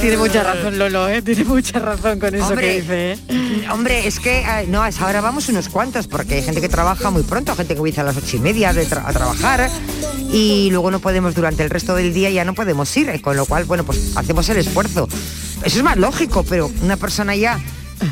[0.00, 1.22] Tiene mucha razón Lolo, ¿eh?
[1.22, 3.12] tiene mucha razón con eso Hombre, que dice.
[3.12, 3.66] ¿eh?
[3.70, 6.68] Hombre, es que eh, no, a esa hora vamos unos cuantos, porque hay gente que
[6.68, 9.68] trabaja muy pronto, gente que empieza a las ocho y media de tra- a trabajar
[10.32, 13.36] y luego no podemos durante el resto del día ya no podemos ir, eh, con
[13.36, 15.08] lo cual, bueno, pues hacemos el esfuerzo.
[15.62, 17.60] Eso es más lógico, pero una persona ya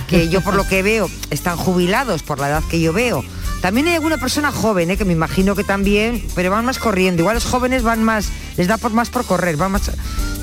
[0.06, 3.24] que yo por lo que veo están jubilados por la edad que yo veo.
[3.60, 7.22] También hay alguna persona joven, eh, que me imagino que también, pero van más corriendo.
[7.22, 9.90] Igual los jóvenes van más, les da por más por correr, van más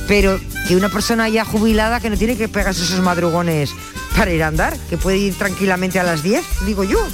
[0.08, 3.72] pero que una persona ya jubilada que no tiene que pegarse esos madrugones
[4.16, 7.06] para ir a andar, que puede ir tranquilamente a las 10, digo yo.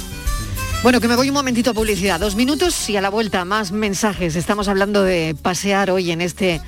[0.82, 3.72] Bueno, que me voy un momentito a publicidad, dos minutos y a la vuelta más
[3.72, 4.36] mensajes.
[4.36, 6.60] Estamos hablando de pasear hoy en este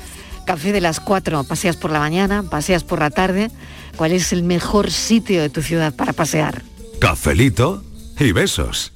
[0.47, 1.45] café de las cuatro.
[1.45, 3.51] Paseas por la mañana, paseas por la tarde.
[3.97, 6.63] ¿Cuál es el mejor sitio de tu ciudad para pasear?
[6.99, 7.85] Cafelito
[8.19, 8.96] y besos.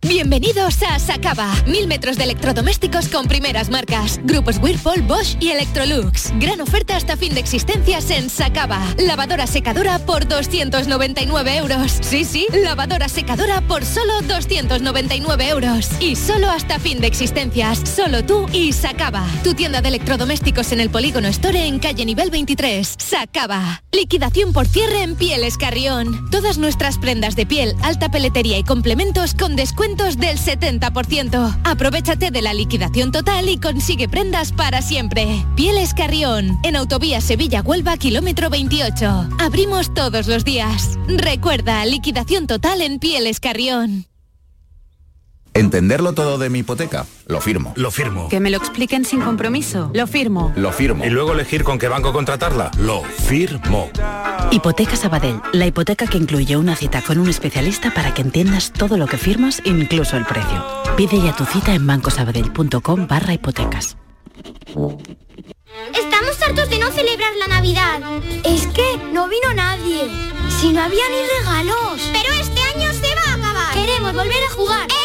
[0.00, 1.52] Bienvenidos a Sacaba.
[1.66, 4.20] Mil metros de electrodomésticos con primeras marcas.
[4.22, 6.32] Grupos Whirlpool, Bosch y Electrolux.
[6.38, 8.80] Gran oferta hasta fin de existencias en Sacaba.
[8.96, 11.98] Lavadora secadora por 299 euros.
[12.00, 15.90] Sí, sí, lavadora secadora por solo 299 euros.
[15.98, 17.80] Y solo hasta fin de existencias.
[17.80, 19.26] Solo tú y Sacaba.
[19.42, 22.94] Tu tienda de electrodomésticos en el Polígono Store en calle nivel 23.
[22.98, 23.82] Sacaba.
[23.90, 26.30] Liquidación por cierre en Pieles Carrión.
[26.30, 29.56] Todas nuestras prendas de piel, alta peletería y complementos con
[29.96, 31.60] del 70%.
[31.64, 35.44] Aprovechate de la liquidación total y consigue prendas para siempre.
[35.56, 39.28] Pieles Carrión, en Autovía Sevilla-Huelva, kilómetro 28.
[39.38, 40.98] Abrimos todos los días.
[41.08, 44.06] Recuerda, liquidación total en Pieles Carrión.
[45.58, 47.04] ¿Entenderlo todo de mi hipoteca?
[47.26, 47.72] Lo firmo.
[47.74, 48.28] Lo firmo.
[48.28, 49.90] Que me lo expliquen sin compromiso.
[49.92, 50.52] Lo firmo.
[50.54, 51.04] Lo firmo.
[51.04, 52.70] Y luego elegir con qué banco contratarla.
[52.78, 53.90] Lo firmo.
[54.52, 58.96] Hipoteca Sabadell, la hipoteca que incluye una cita con un especialista para que entiendas todo
[58.96, 60.64] lo que firmas, incluso el precio.
[60.96, 63.96] Pide ya tu cita en bancosabadell.com barra hipotecas.
[65.92, 68.00] Estamos hartos de no celebrar la Navidad.
[68.44, 70.08] Es que no vino nadie.
[70.60, 72.00] Si no había ni regalos.
[72.12, 73.74] Pero este año se va a acabar.
[73.74, 74.97] Queremos volver a jugar.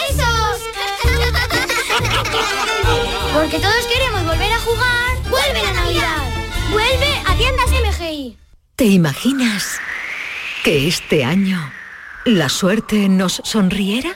[3.34, 5.18] Porque todos queremos volver a jugar.
[5.30, 6.24] ¡Vuelve la Navidad!
[6.72, 8.38] ¡Vuelve a tiendas MGI!
[8.76, 9.80] ¿Te imaginas
[10.64, 11.72] que este año
[12.26, 14.16] la suerte nos sonriera?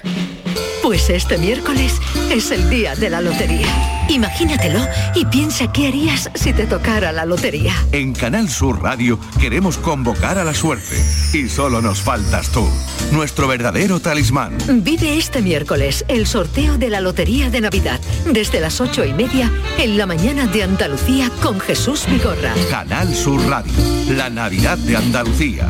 [0.82, 2.00] Pues este miércoles
[2.32, 3.68] es el día de la lotería.
[4.08, 4.80] Imagínatelo
[5.16, 7.74] y piensa qué harías si te tocara la lotería.
[7.92, 10.96] En Canal Sur Radio queremos convocar a la suerte.
[11.34, 12.66] Y solo nos faltas tú,
[13.12, 14.58] nuestro verdadero talismán.
[14.82, 18.00] Vive este miércoles el sorteo de la Lotería de Navidad
[18.32, 22.54] desde las ocho y media en la mañana de Andalucía con Jesús Vigorra.
[22.70, 23.74] Canal Sur Radio,
[24.16, 25.70] la Navidad de Andalucía,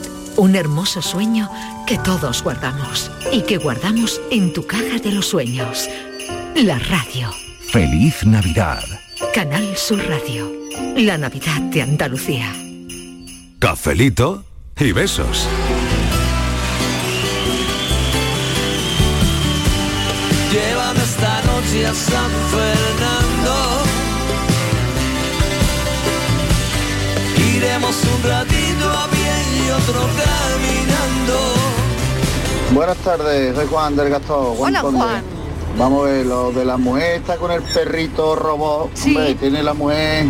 [0.37, 1.49] Un hermoso sueño
[1.85, 5.89] que todos guardamos y que guardamos en tu caja de los sueños.
[6.55, 7.29] La radio.
[7.71, 8.83] Feliz Navidad.
[9.33, 10.51] Canal Sur Radio.
[10.95, 12.53] La Navidad de Andalucía.
[13.59, 14.43] Cafelito
[14.79, 15.47] y besos.
[20.51, 23.81] Llévame esta noche a San Fernando.
[27.55, 28.50] Iremos un y
[29.83, 31.39] otro caminando.
[32.73, 34.55] Buenas tardes, soy Juan del Gastón.
[34.59, 34.99] Hola, Conde.
[34.99, 35.23] Juan.
[35.77, 38.91] Vamos a ver, lo de la mujer está con el perrito robot.
[39.05, 40.25] Hombre, tiene la mujer.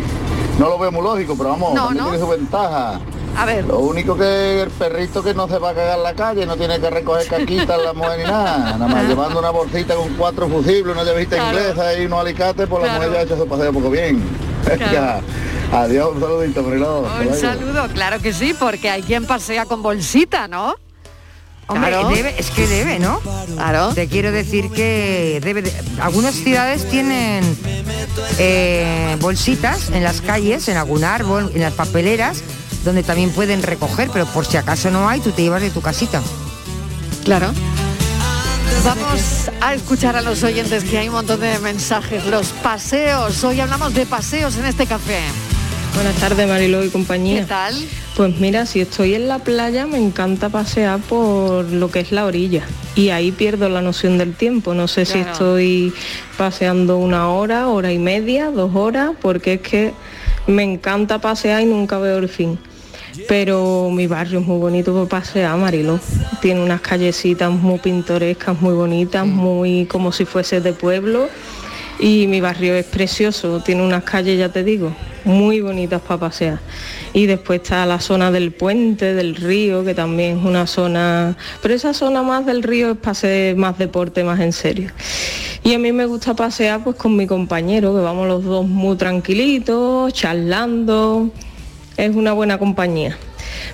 [0.60, 2.10] No lo veo muy lógico, pero vamos, No, también ¿no?
[2.12, 2.99] tiene su ventaja.
[3.38, 3.66] A ver.
[3.66, 6.58] Lo único que el perrito que no se va a cagar en la calle, no
[6.58, 8.78] tiene que recoger caquitas la mujer ni nada.
[8.78, 11.58] Nada más llevando una bolsita con cuatro fusibles, una llavita Claro.
[11.60, 12.86] inglesa y unos alicates, pues Claro.
[12.86, 14.22] la mujer ya ha hecho su paseo poco bien.
[14.68, 15.22] Venga,
[15.72, 17.01] adiós, un saludito, Mariló.
[17.01, 20.76] Un saludo, claro que sí, porque hay quien pasea con bolsita, ¿no?
[21.67, 22.09] Hombre, Claro.
[22.09, 23.22] debe, es que debe, ¿no?
[23.55, 23.93] Claro.
[23.93, 27.43] Te quiero decir que debe de- algunas ciudades tienen
[28.39, 32.43] eh, bolsitas en las calles, en algún árbol, en las papeleras,
[32.84, 35.82] donde también pueden recoger, pero por si acaso no hay, tú te llevas de tu
[35.82, 36.22] casita.
[37.24, 37.51] Claro.
[38.84, 39.22] Vamos
[39.61, 42.26] a escuchar a los oyentes que hay un montón de mensajes.
[42.26, 43.43] Los paseos.
[43.43, 45.19] Hoy hablamos de paseos en este café.
[45.93, 47.41] Buenas tardes, Mariló y compañía.
[47.41, 47.75] ¿Qué tal?
[48.15, 52.25] Pues mira, si estoy en la playa me encanta pasear por lo que es la
[52.25, 52.63] orilla
[52.95, 54.73] y ahí pierdo la noción del tiempo.
[54.73, 55.93] No sé si estoy
[56.37, 59.93] paseando una hora, hora y media, dos horas, porque es que
[60.47, 62.57] me encanta pasear y nunca veo el fin.
[63.27, 65.99] Pero mi barrio es muy bonito para pasear, Mariló.
[66.41, 71.29] Tiene unas callecitas muy pintorescas, muy bonitas, muy como si fuese de pueblo.
[72.02, 74.91] Y mi barrio es precioso, tiene unas calles, ya te digo,
[75.24, 76.60] muy bonitas para pasear.
[77.14, 81.76] Y después está la zona del puente, del río, que también es una zona, pero
[81.76, 84.89] esa zona más del río es para hacer más deporte, más en serio.
[85.64, 88.97] Y a mí me gusta pasear pues con mi compañero, que vamos los dos muy
[88.97, 91.30] tranquilitos, charlando.
[91.97, 93.16] Es una buena compañía.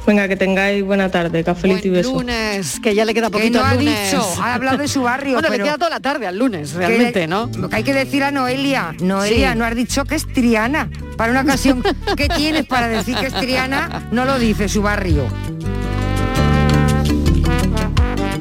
[0.06, 2.14] Venga, que tengáis buena tarde, cafelito y besos.
[2.14, 4.12] Lunes, que ya le queda Que poquito no al ha lunes.
[4.12, 6.74] dicho, ha hablado de su barrio, Bueno, pero- le queda toda la tarde al lunes,
[6.74, 7.50] realmente, Que- ¿no?
[7.58, 9.58] Lo que hay que decir a Noelia, Noelia, Sí.
[9.60, 10.90] no has dicho que es Triana.
[11.18, 11.84] Para una ocasión
[12.16, 15.26] que tienes para decir que es Triana, no lo dice su barrio.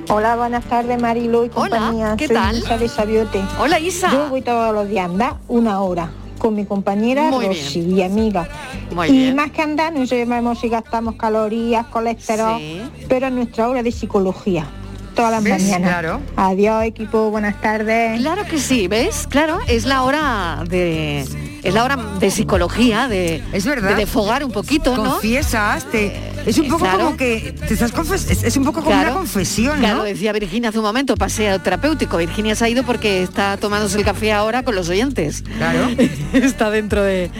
[0.09, 2.14] Hola, buenas tardes Marilu y compañía.
[2.16, 2.57] ¿qué Soy tal?
[2.59, 3.40] Isa de Sabiote.
[3.59, 4.11] Hola Isa.
[4.12, 6.09] Yo voy todos los días a andar una hora
[6.39, 8.49] con mi compañera Muy Rosy y amiga.
[8.95, 9.37] Muy y bien.
[9.37, 12.61] más que andar, no sabemos si gastamos calorías, colesterol,
[13.09, 14.66] pero es nuestra hora de psicología.
[15.14, 15.62] Todas las ¿Ves?
[15.62, 15.91] mañanas.
[15.91, 16.20] Claro.
[16.37, 18.20] Adiós equipo, buenas tardes.
[18.20, 19.26] Claro que sí, ¿ves?
[19.26, 21.24] Claro, es la hora de
[21.68, 23.90] es la hora de psicología, de Es verdad.
[23.90, 25.12] de desfogar un poquito, ¿no?
[25.12, 26.98] Confiesas, te, es un poco claro.
[27.04, 30.04] como que te estás confes- es, es un poco como Claro, una confesión, Claro, ¿no?
[30.04, 32.16] decía Virginia hace un momento, paseo terapéutico.
[32.18, 35.42] Virginia se ha ido porque está tomándose el café ahora con los oyentes.
[35.56, 35.88] Claro.
[36.32, 37.30] está dentro de,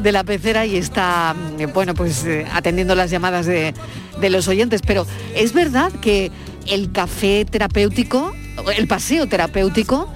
[0.00, 1.34] de la pecera y está,
[1.74, 3.74] bueno, pues eh, atendiendo las llamadas de,
[4.20, 4.80] de los oyentes.
[4.86, 6.30] Pero es verdad que
[6.66, 8.32] el café terapéutico,
[8.76, 10.08] el paseo terapéutico,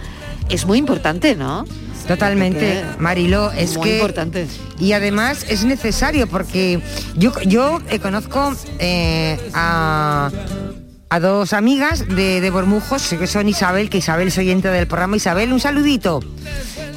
[0.48, 1.66] es muy importante, ¿no?
[2.08, 4.46] Totalmente, Porque- Mariló, es muy que importante.
[4.78, 6.80] y además es necesario porque
[7.16, 10.30] yo yo eh, conozco eh, a
[11.10, 15.16] a dos amigas de, de Bormujos, que son Isabel, que Isabel es oyente del programa.
[15.16, 16.20] Isabel, un saludito.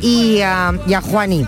[0.01, 1.47] Y a, y a Juani,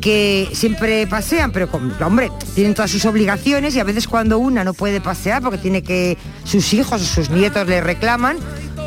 [0.00, 4.64] que siempre pasean, pero con- hombre, tienen todas sus obligaciones y a veces cuando una
[4.64, 8.38] no puede pasear porque tiene que sus hijos o sus nietos le reclaman,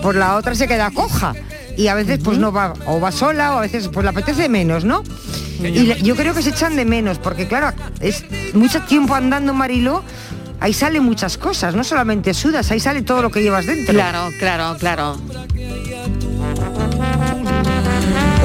[0.02, 1.34] pues la otra se queda coja.
[1.78, 4.50] Y a veces pues no va, o va sola, o a veces pues le apetece
[4.50, 5.04] menos, ¿no?
[5.64, 10.04] Y yo creo que se echan de menos, porque claro, es mucho tiempo andando Mariló,
[10.60, 13.94] ahí salen muchas cosas, no solamente sudas, ahí sale todo lo que llevas dentro.
[13.94, 15.18] Claro, claro, claro.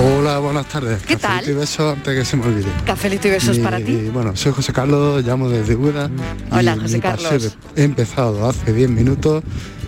[0.05, 1.03] Hola, buenas tardes.
[1.03, 1.49] ¿Qué Cafelito tal?
[1.51, 2.67] y besos antes que se me olvide.
[2.85, 4.11] Cafelito y besos Mi- para ti.
[4.13, 6.11] Bueno, soy José Carlos, llamo desde Úbeda.
[6.51, 7.31] Hola, y José mi Carlos.
[7.33, 9.45] paseo He empezado hace 10 minutos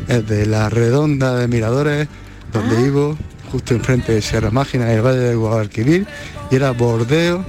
[0.07, 2.09] desde la redonda de Miradores,
[2.53, 2.81] donde Ah.
[2.83, 3.17] vivo,
[3.51, 6.07] justo enfrente de Sierra Mágina, el Valle del Guadalquivir,
[6.51, 7.45] y era bordeo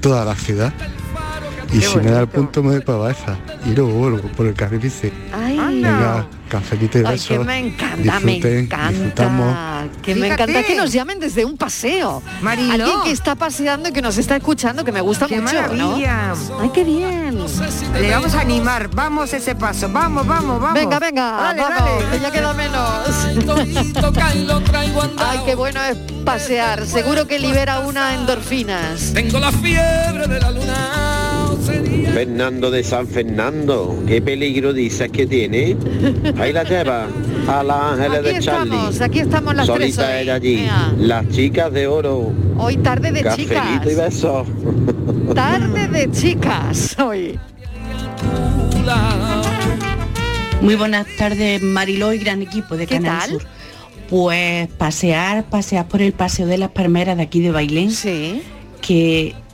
[0.00, 0.72] toda la ciudad.
[1.72, 3.36] Y Qué si me da el punto me voy para Baeza.
[3.66, 5.12] Y luego vuelvo por el Carripice.
[5.32, 7.28] Ay, Venga, cafelito y Ay, besos.
[7.28, 8.88] que me encanta, me encanta.
[8.88, 9.56] disfrutamos.
[10.02, 10.42] Que me Fíjate.
[10.44, 12.22] encanta que nos llamen desde un paseo.
[12.40, 12.72] Mariló.
[12.72, 16.32] Alguien que está paseando y que nos está escuchando, que me gusta ¡Qué mucho, maravilla!
[16.48, 16.60] ¿no?
[16.60, 17.38] Ay, qué bien.
[18.00, 20.74] Le vamos a animar, vamos ese paso, vamos, vamos, vamos.
[20.74, 22.10] Venga, venga, Dale, vamos, dale.
[22.16, 22.88] que ya queda menos.
[25.18, 26.86] Ay, qué bueno es pasear.
[26.86, 29.12] Seguro que libera una endorfinas.
[29.12, 31.07] Tengo la fiebre de la luna.
[32.12, 35.76] Fernando de San Fernando, ¿qué peligro dices que tiene?
[36.38, 37.06] Ahí la lleva
[37.46, 38.74] a la Ángeles Aquí de Charlie.
[38.76, 40.22] estamos, aquí estamos las tres Solita hoy.
[40.22, 40.94] ella allí, Ea.
[40.98, 42.32] las chicas de oro.
[42.56, 43.96] Hoy tarde de Cafelito y chicas.
[43.96, 44.46] besos.
[45.34, 47.38] Tarde de chicas hoy.
[50.60, 53.30] Muy buenas tardes, Mariló y gran equipo de ¿Qué Canal tal?
[53.30, 53.42] Sur.
[54.10, 57.90] Pues pasear, pasear por el Paseo de las Palmeras de aquí de Bailén.
[58.80, 59.47] Que mm, mm,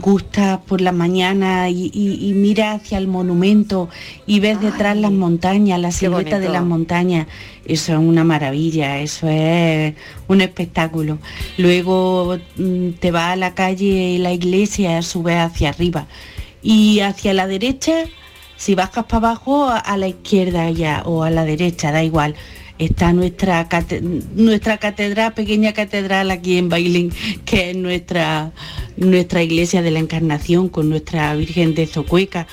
[0.00, 3.88] gusta por la mañana y, y- y mira hacia el monumento
[4.26, 7.26] y ves detrás las montañas, la silueta de las montañas.
[7.64, 9.94] Eso es una maravilla, eso es
[10.28, 11.18] un espectáculo.
[11.58, 16.06] Luego mm, te vas a la calle y la iglesia, subes hacia arriba.
[16.62, 18.04] Y hacia la derecha
[18.56, 22.34] si bajas para abajo, a la izquierda ya o a la derecha, da igual.
[22.80, 23.68] Está nuestra,
[24.34, 27.12] nuestra catedral, pequeña catedral aquí en Bailén,
[27.44, 28.52] que es nuestra,
[28.96, 32.46] nuestra iglesia de la Encarnación con nuestra Virgen de Zocueca.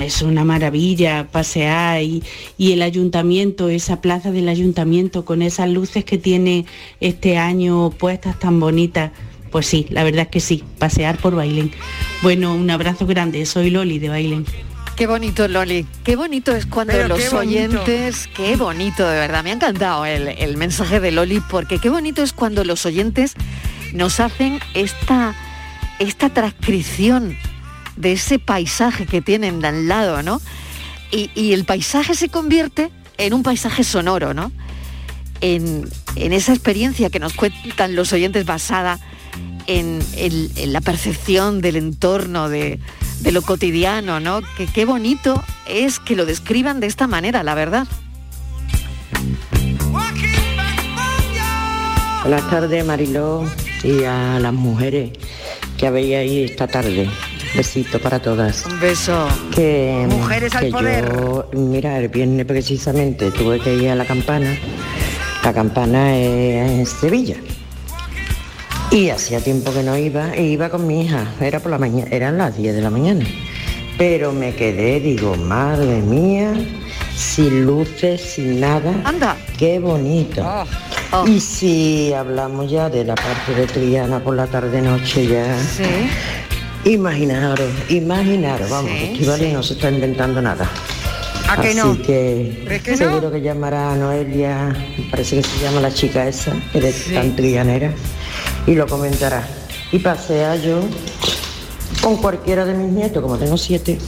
[0.00, 2.24] Es una maravilla pasear y,
[2.58, 6.66] y el ayuntamiento, esa plaza del ayuntamiento con esas luces que tiene
[6.98, 9.12] este año puestas tan bonitas.
[9.52, 11.70] Pues sí, la verdad es que sí, pasear por Bailén.
[12.20, 14.44] Bueno, un abrazo grande, soy Loli de Bailén.
[14.96, 15.86] Qué bonito, Loli.
[16.04, 17.80] Qué bonito es cuando Pero los qué bonito.
[17.82, 19.42] oyentes, qué bonito, de verdad.
[19.42, 23.34] Me ha encantado el, el mensaje de Loli, porque qué bonito es cuando los oyentes
[23.94, 25.34] nos hacen esta,
[25.98, 27.36] esta transcripción
[27.96, 30.40] de ese paisaje que tienen de al lado, ¿no?
[31.10, 34.52] Y, y el paisaje se convierte en un paisaje sonoro, ¿no?
[35.40, 39.00] En, en esa experiencia que nos cuentan los oyentes basada
[39.66, 42.78] en, en la percepción del entorno, de,
[43.22, 44.40] de lo cotidiano, ¿no?
[44.56, 47.86] Que qué bonito es que lo describan de esta manera, la verdad.
[52.22, 53.44] Buenas tardes, Mariló,
[53.82, 55.10] y a las mujeres
[55.76, 57.08] que habéis ahí esta tarde.
[57.54, 58.64] Besito para todas.
[58.64, 59.28] Un beso.
[59.54, 61.12] Que, Mujeres al poder.
[61.12, 64.56] yo, mira, el viernes precisamente tuve que ir a la campana.
[65.44, 67.36] La campana es en Sevilla.
[68.92, 72.08] Y hacía tiempo que no iba, e iba con mi hija, era por la mañana,
[72.10, 73.24] eran las 10 de la mañana.
[73.96, 76.52] Pero me quedé, digo, madre mía,
[77.16, 78.92] sin luces, sin nada.
[79.04, 79.36] Anda.
[79.58, 80.44] Qué bonito.
[81.26, 85.56] Y si hablamos ya de la parte de Triana por la tarde-noche ya.
[86.84, 90.68] Imaginaros, imaginaros, vamos, Sí, Estivali no se está inventando nada.
[91.48, 92.00] ¿A que Así no?
[92.02, 92.96] que ¿Crees que no?
[92.96, 94.74] seguro que llamará a Noelia,
[95.10, 97.92] parece que se llama la chica esa, que es tan trianera,
[98.66, 99.46] y lo comentará.
[99.90, 100.80] Y pasea yo
[102.00, 103.98] con cualquiera de mis nietos, como tengo siete.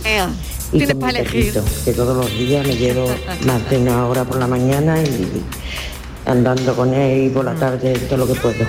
[0.72, 1.52] Y tienes con mi para elegir.
[1.52, 3.06] perrito, que todos los días me llevo
[3.46, 5.42] más de una hora por la mañana y
[6.26, 8.66] andando con él y por la tarde todo lo que puedo.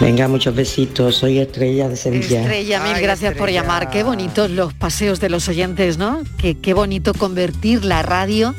[0.00, 1.16] Venga, muchos besitos.
[1.16, 2.40] Soy Estrella de Sevilla.
[2.40, 3.90] Estrella, mil gracias por llamar.
[3.90, 6.22] Qué bonitos los paseos de los oyentes, ¿no?
[6.36, 8.54] Qué, qué bonito convertir la radio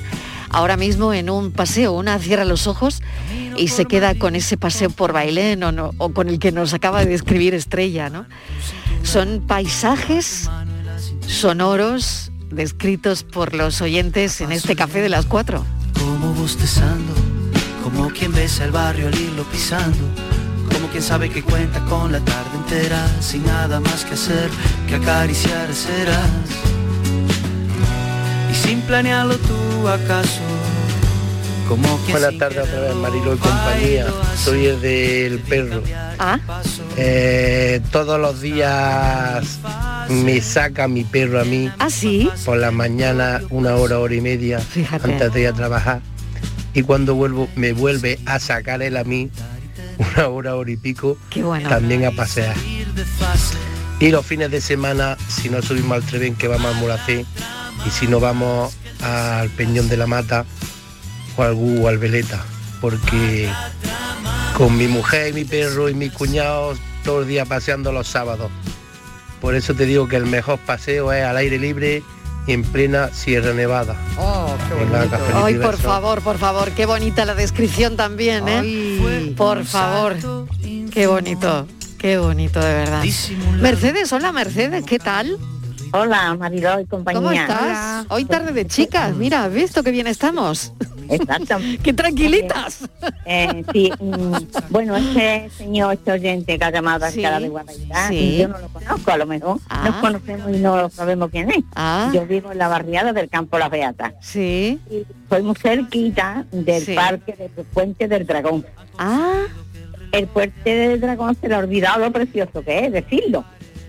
[0.55, 1.91] ahora mismo en un paseo.
[1.91, 3.01] Una cierra los ojos
[3.57, 7.07] y se queda con ese paseo por Bailén o, con el que nos acaba de
[7.07, 8.25] describir Estrella, ¿no?
[9.03, 10.49] Son paisajes
[11.27, 15.65] sonoros descritos por los oyentes en este café de las cuatro.
[15.93, 16.47] como
[17.83, 20.05] como quien besa el barrio al irlo pisando,
[20.73, 24.49] como quien sabe que cuenta con la tarde entera, sin nada más que hacer
[24.87, 25.69] que acariciar.
[28.55, 30.39] Y sin planearlo tú acaso,
[31.67, 34.05] como quien Buenas tardes otra vez, Marilo y compañía.
[34.37, 35.81] Soy el del perro.
[36.19, 36.39] Ah,
[36.95, 39.59] Eh, todos los días
[40.09, 41.69] me saca mi perro a mí.
[41.79, 42.29] ¿Ah, sí?
[42.45, 44.61] Por la mañana, una hora, hora y media,
[45.03, 46.01] antes de ir a trabajar.
[46.73, 49.29] Y cuando vuelvo, me vuelve a sacar él a mí,
[49.97, 51.67] una hora, hora y pico, Qué bueno.
[51.69, 52.55] también a pasear.
[53.99, 57.25] Y los fines de semana, si no subimos al Treven, que vamos a Mulacé,
[57.85, 60.45] y si no vamos al Peñón de la Mata,
[61.37, 62.43] o al Gu o al Veleta,
[62.81, 63.49] porque
[64.57, 68.49] con mi mujer y mi perro y mi cuñado todo el día paseando los sábados.
[69.41, 72.03] Por eso te digo que el mejor paseo es al aire libre
[72.47, 73.95] y en plena Sierra Nevada.
[74.17, 74.55] Oh,
[75.33, 79.33] Ay, por favor, por favor, qué bonita la descripción también, ¿eh?
[79.35, 80.15] Por favor,
[80.91, 81.67] qué bonito,
[81.97, 83.03] qué bonito de verdad.
[83.59, 85.37] Mercedes, hola Mercedes, ¿qué tal?
[85.97, 87.21] Hola, Mariló y compañía.
[87.21, 88.05] ¿Cómo estás?
[88.09, 90.73] Hoy tarde de chicas, mira, ¿has visto qué bien estamos?
[91.09, 91.55] Exacto.
[91.83, 92.79] ¡Qué tranquilitas!
[93.27, 94.33] Eh, sí, mm,
[94.69, 98.37] bueno, este señor, este oyente que ha llamado a Sí, cara de Guadalajara, sí.
[98.39, 99.83] yo no lo conozco, a lo mejor Ah.
[99.85, 101.63] nos conocemos y no sabemos quién es.
[101.75, 102.11] Ah.
[102.13, 104.13] Yo vivo en la barriada del Campo Las Beatas.
[104.21, 104.79] Sí.
[104.91, 106.93] Y soy muy cerquita del Sí.
[106.93, 108.63] parque del Puente del Dragón.
[108.99, 109.41] Ah.
[110.11, 113.43] El Puente del Dragón se le ha olvidado lo precioso que es, decirlo.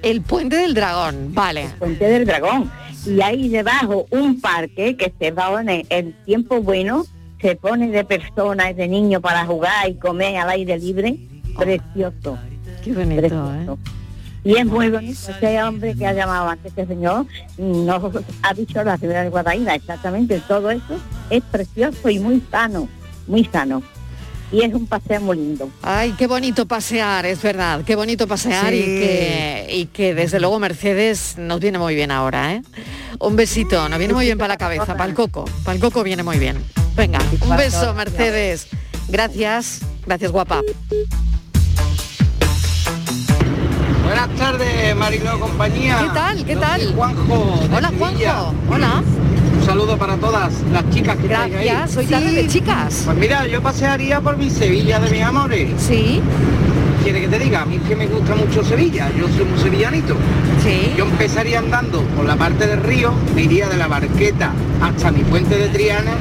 [0.07, 1.69] El Puente del Dragón, vale.
[1.81, 2.71] Puente del Dragón.
[3.05, 7.05] Y ahí debajo un parque que se va en el tiempo bueno,
[7.41, 11.17] se pone de personas y de niños para jugar y comer al aire libre.
[11.59, 12.39] Precioso.
[12.85, 13.79] Qué bonito, Precioso.
[14.45, 15.19] Y es muy bonito.
[15.29, 17.27] Ese hombre que ha llamado antes, este señor,
[17.59, 20.41] no ha dicho la ciudad de Guadaira, exactamente.
[20.47, 21.01] Todo eso
[21.31, 22.89] es precioso y muy sano,
[23.27, 23.83] muy sano.
[24.53, 25.69] Y es un paseo muy lindo.
[25.83, 30.59] Ay, qué bonito pasear, es verdad, qué bonito pasear y, que, y que desde luego
[30.61, 32.63] Mercedes nos viene muy bien ahora, ¿eh?
[33.19, 36.05] Un besito, nos viene muy bien para la cabeza, para el coco, para el coco
[36.05, 36.63] viene muy bien.
[36.95, 38.69] Venga, un beso Mercedes.
[39.09, 40.61] Gracias, gracias guapa.
[44.05, 45.99] Buenas tardes, Mariló compañía.
[45.99, 46.45] ¿Qué tal?
[46.45, 46.95] ¿Qué tal?
[46.95, 47.61] Juanjo.
[47.75, 48.35] Hola Sevilla.
[48.35, 49.03] Juanjo, hola.
[49.57, 51.67] Un saludo para todas las chicas que estáis ahí.
[51.67, 53.03] Gracias, hoy tarde de chicas.
[53.05, 55.71] Pues mira, yo pasearía por mi Sevilla de mis amores.
[55.79, 56.21] Sí.
[57.03, 57.63] ¿Quiere que te diga?
[57.63, 60.15] A mí es que me gusta mucho Sevilla, yo soy un sevillanito.
[60.63, 60.93] Sí.
[60.97, 64.53] Yo empezaría andando por la parte del río, me iría de la barqueta
[64.83, 66.13] hasta mi puente de Triana,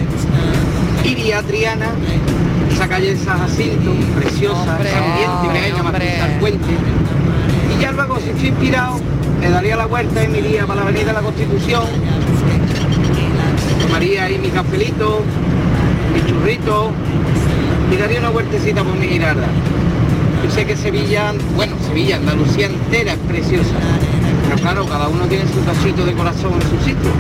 [1.04, 1.90] iría a Triana,
[2.72, 6.68] esa calle de San Jacinto, preciosa, ese ambiente que más el puente.
[7.76, 9.00] Y ya luego, si estoy inspirado,
[9.40, 11.84] me daría la vuelta y me iría para la avenida de la Constitución,
[13.86, 15.22] tomaría ahí mi cafelito,
[16.14, 16.92] mi churrito,
[17.92, 19.48] y daría una vueltecita por mi girarda.
[20.44, 23.76] Yo sé que Sevilla, bueno, Sevilla, Andalucía entera es preciosa.
[24.46, 27.12] Pero claro, cada uno tiene su tachito de corazón en su sitio.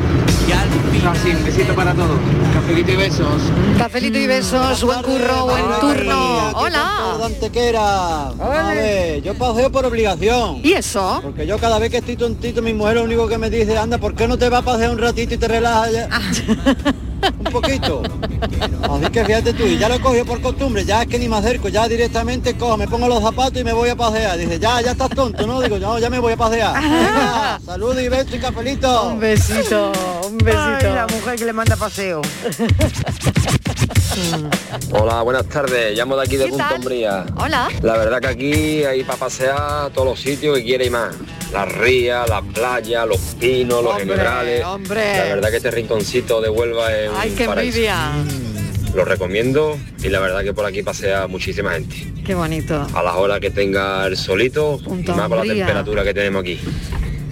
[1.07, 2.17] Así, un besito para todos.
[2.53, 3.41] Cafelito y besos.
[3.77, 6.51] Cafelito y besos, buen curro, buen turno.
[6.55, 7.17] Hola.
[7.23, 8.29] Antequera.
[8.29, 10.61] A ver, yo paseo por obligación.
[10.63, 11.19] ¿Y eso?
[11.21, 13.99] Porque yo cada vez que estoy tontito, mi mujer lo único que me dice, anda,
[13.99, 16.09] ¿por qué no te vas a pasear un ratito y te relajas ya?
[17.37, 18.03] un poquito.
[18.89, 21.27] Así que fíjate tú, y ya lo he cogido por costumbre, ya es que ni
[21.27, 24.37] me acerco, ya directamente cojo, me pongo los zapatos y me voy a pasear.
[24.37, 25.61] Dice, ya, ya estás tonto, ¿no?
[25.61, 26.73] Digo, no, ya me voy a pasear.
[26.81, 29.09] Venga, saludos y besos y cafelito.
[29.09, 29.91] Un besito,
[30.27, 32.21] un Ay, la mujer que le manda paseo.
[34.91, 35.97] Hola, buenas tardes.
[35.97, 36.75] Llamo de aquí de ¿Qué Punta?
[36.75, 37.25] Umbría.
[37.37, 37.69] Hola.
[37.81, 41.15] La verdad que aquí hay para pasear todos los sitios que quiere y más.
[41.51, 44.63] Las rías, las playas, los pinos, los generales.
[44.63, 45.17] hombre.
[45.17, 47.77] La verdad que este rinconcito de Huelva es Ay, un qué paraíso.
[47.77, 48.11] envidia.
[48.93, 52.13] Lo recomiendo y la verdad que por aquí pasea muchísima gente.
[52.25, 52.87] Qué bonito.
[52.93, 55.65] A las horas que tenga el solito Punta y más con la Umbría.
[55.65, 56.59] temperatura que tenemos aquí.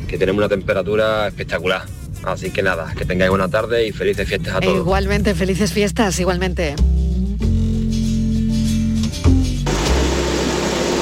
[0.08, 1.84] Que tenemos una temperatura espectacular.
[2.24, 4.78] Así que nada, que tengáis buena tarde y felices fiestas a todos.
[4.78, 6.76] Igualmente, felices fiestas, igualmente.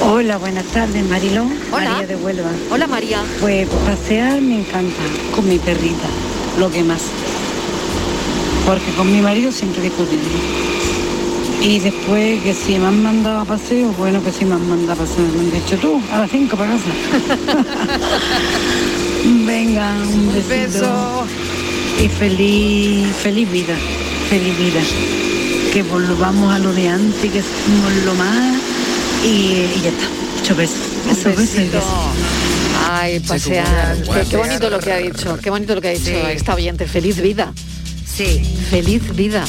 [0.04, 1.52] Hola, buenas tardes, Marilón.
[1.70, 1.90] Hola.
[1.90, 2.50] María de Huelva.
[2.72, 3.22] Hola María.
[3.40, 5.02] Pues pasear me encanta,
[5.34, 6.08] con mi perrita,
[6.58, 7.02] lo que más.
[8.66, 10.26] Porque con mi marido siempre discutimos.
[11.60, 15.00] Y después que si me han mandado a paseo, bueno que si me han mandado
[15.00, 16.90] a paseo, me han dicho tú, a las 5 para casa.
[19.24, 20.48] Venga, un besito.
[20.48, 21.26] beso.
[22.02, 23.74] Y feliz, feliz vida,
[24.28, 24.80] feliz vida.
[25.72, 28.56] Que volvamos a lo de antes, que somos lo más
[29.24, 30.08] y, y ya está.
[30.38, 30.76] Muchos besos.
[31.06, 31.84] Besos, besos.
[32.90, 33.96] Ay, pasear.
[34.02, 36.16] Qué, qué bonito lo que ha dicho, qué bonito lo que ha dicho Sí.
[36.32, 36.86] esta oyente.
[36.86, 37.52] Feliz vida.
[38.06, 38.42] Sí.
[38.70, 39.44] Feliz vida.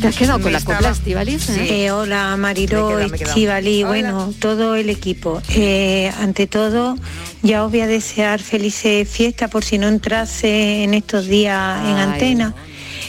[0.00, 1.48] ¿Te has quedado con la estaba- copla Estivalis?
[1.50, 2.98] Eh, hola Mariló.
[3.00, 5.40] Estivali, bueno, todo el equipo.
[5.50, 6.96] Eh, ante todo,
[7.42, 11.96] ya os voy a desear felices fiestas por si no entrase en estos días en
[11.96, 12.02] Ay.
[12.02, 12.54] antena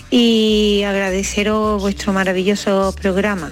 [0.10, 3.52] y agradeceros vuestro maravilloso programa.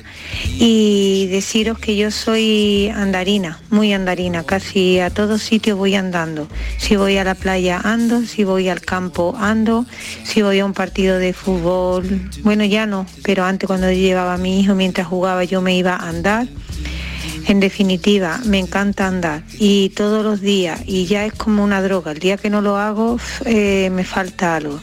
[0.57, 6.47] Y deciros que yo soy andarina, muy andarina, casi a todos sitios voy andando.
[6.77, 9.85] Si voy a la playa ando, si voy al campo ando,
[10.23, 14.37] si voy a un partido de fútbol, bueno ya no, pero antes cuando llevaba a
[14.37, 16.47] mi hijo mientras jugaba yo me iba a andar.
[17.47, 22.11] En definitiva, me encanta andar y todos los días y ya es como una droga.
[22.11, 24.79] El día que no lo hago eh, me falta algo.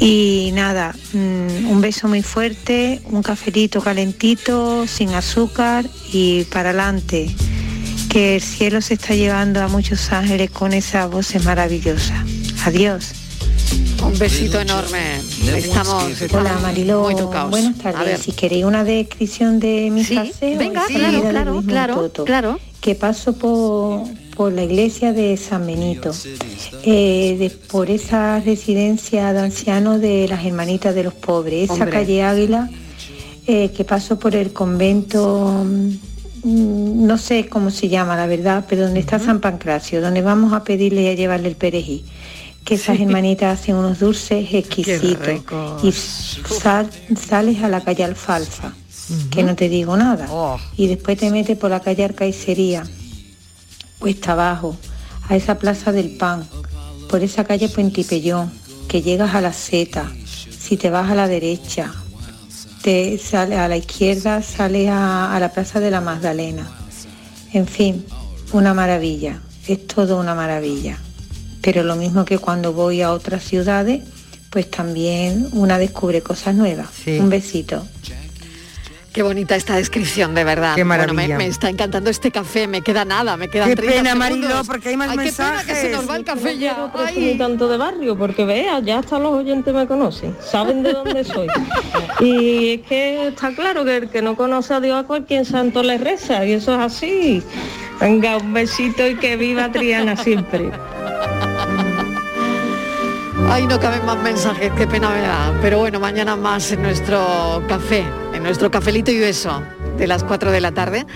[0.00, 7.30] Y nada, mm, un beso muy fuerte, un cafelito calentito, sin azúcar y para adelante.
[8.08, 12.18] Que el cielo se está llevando a muchos ángeles con esas voces maravillosas.
[12.64, 13.23] Adiós.
[14.06, 15.18] Un besito enorme.
[15.56, 17.50] Estamos, Hola Mariló, muy tocados.
[17.50, 17.92] buenas A ver.
[17.94, 18.20] tardes.
[18.20, 22.60] Si queréis una descripción de mi Sí, paseo, venga, claro, claro, claro, claro.
[22.80, 24.02] Que paso por,
[24.36, 26.10] por la iglesia de San Benito,
[26.84, 31.90] eh, de- por esa residencia de ancianos de las hermanitas de los pobres, esa Hombre.
[31.90, 32.68] calle Águila,
[33.46, 38.82] eh, que paso por el convento, mm, no sé cómo se llama la verdad, pero
[38.84, 42.04] donde está San Pancracio, donde vamos a pedirle y a llevarle el perejil.
[42.64, 45.28] Que esas hermanitas hacen unos dulces exquisitos
[45.82, 48.72] y sal- sales a la calle Alfalfa,
[49.30, 50.26] que no te digo nada,
[50.76, 52.84] y después te metes por la calle Arcaicería,
[53.98, 54.76] cuesta abajo,
[55.28, 56.46] a esa plaza del pan,
[57.08, 58.50] por esa calle Puentipellón,
[58.88, 60.10] que llegas a la Z,
[60.58, 61.92] si te vas a la derecha,
[62.82, 66.66] te sale a la izquierda, sale a, a la plaza de la Magdalena.
[67.52, 68.04] En fin,
[68.52, 70.98] una maravilla, es todo una maravilla.
[71.64, 74.02] Pero lo mismo que cuando voy a otras ciudades,
[74.50, 76.90] pues también una descubre cosas nuevas.
[77.06, 77.86] Un besito.
[79.14, 80.74] Qué bonita esta descripción, de verdad.
[80.74, 81.38] Qué Bueno, me, maravilla.
[81.38, 84.66] me está encantando este café, me queda nada, me quedan Qué 30 pena, segundos.
[84.66, 86.90] Porque hay más Ay, qué pena que se nos va el café ya.
[86.92, 87.36] Ay.
[87.38, 91.46] tanto de barrio, porque vea, ya hasta los oyentes me conocen, saben de dónde soy.
[92.18, 95.82] Y es que está claro que el que no conoce a Dios a cualquier santo
[95.84, 97.42] le reza, y eso es así.
[98.00, 100.72] Venga, un besito y que viva Triana siempre.
[103.48, 105.56] Ay, no caben más mensajes, qué pena me da.
[105.62, 109.62] Pero bueno, mañana más en nuestro café, en nuestro cafelito y beso
[109.96, 111.06] de las 4 de la tarde.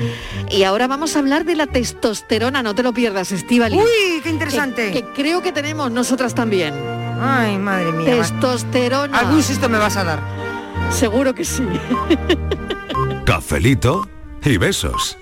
[0.51, 3.77] Y ahora vamos a hablar de la testosterona, no te lo pierdas, Estivali.
[3.77, 4.93] Uy, qué interesante.
[4.93, 6.75] Que, que creo que tenemos nosotras también.
[7.21, 8.07] Ay, madre mía.
[8.07, 9.19] Testosterona.
[9.19, 10.21] Algún susto me vas a dar.
[10.91, 11.65] Seguro que sí.
[13.25, 14.09] Cafelito
[14.45, 15.19] y besos.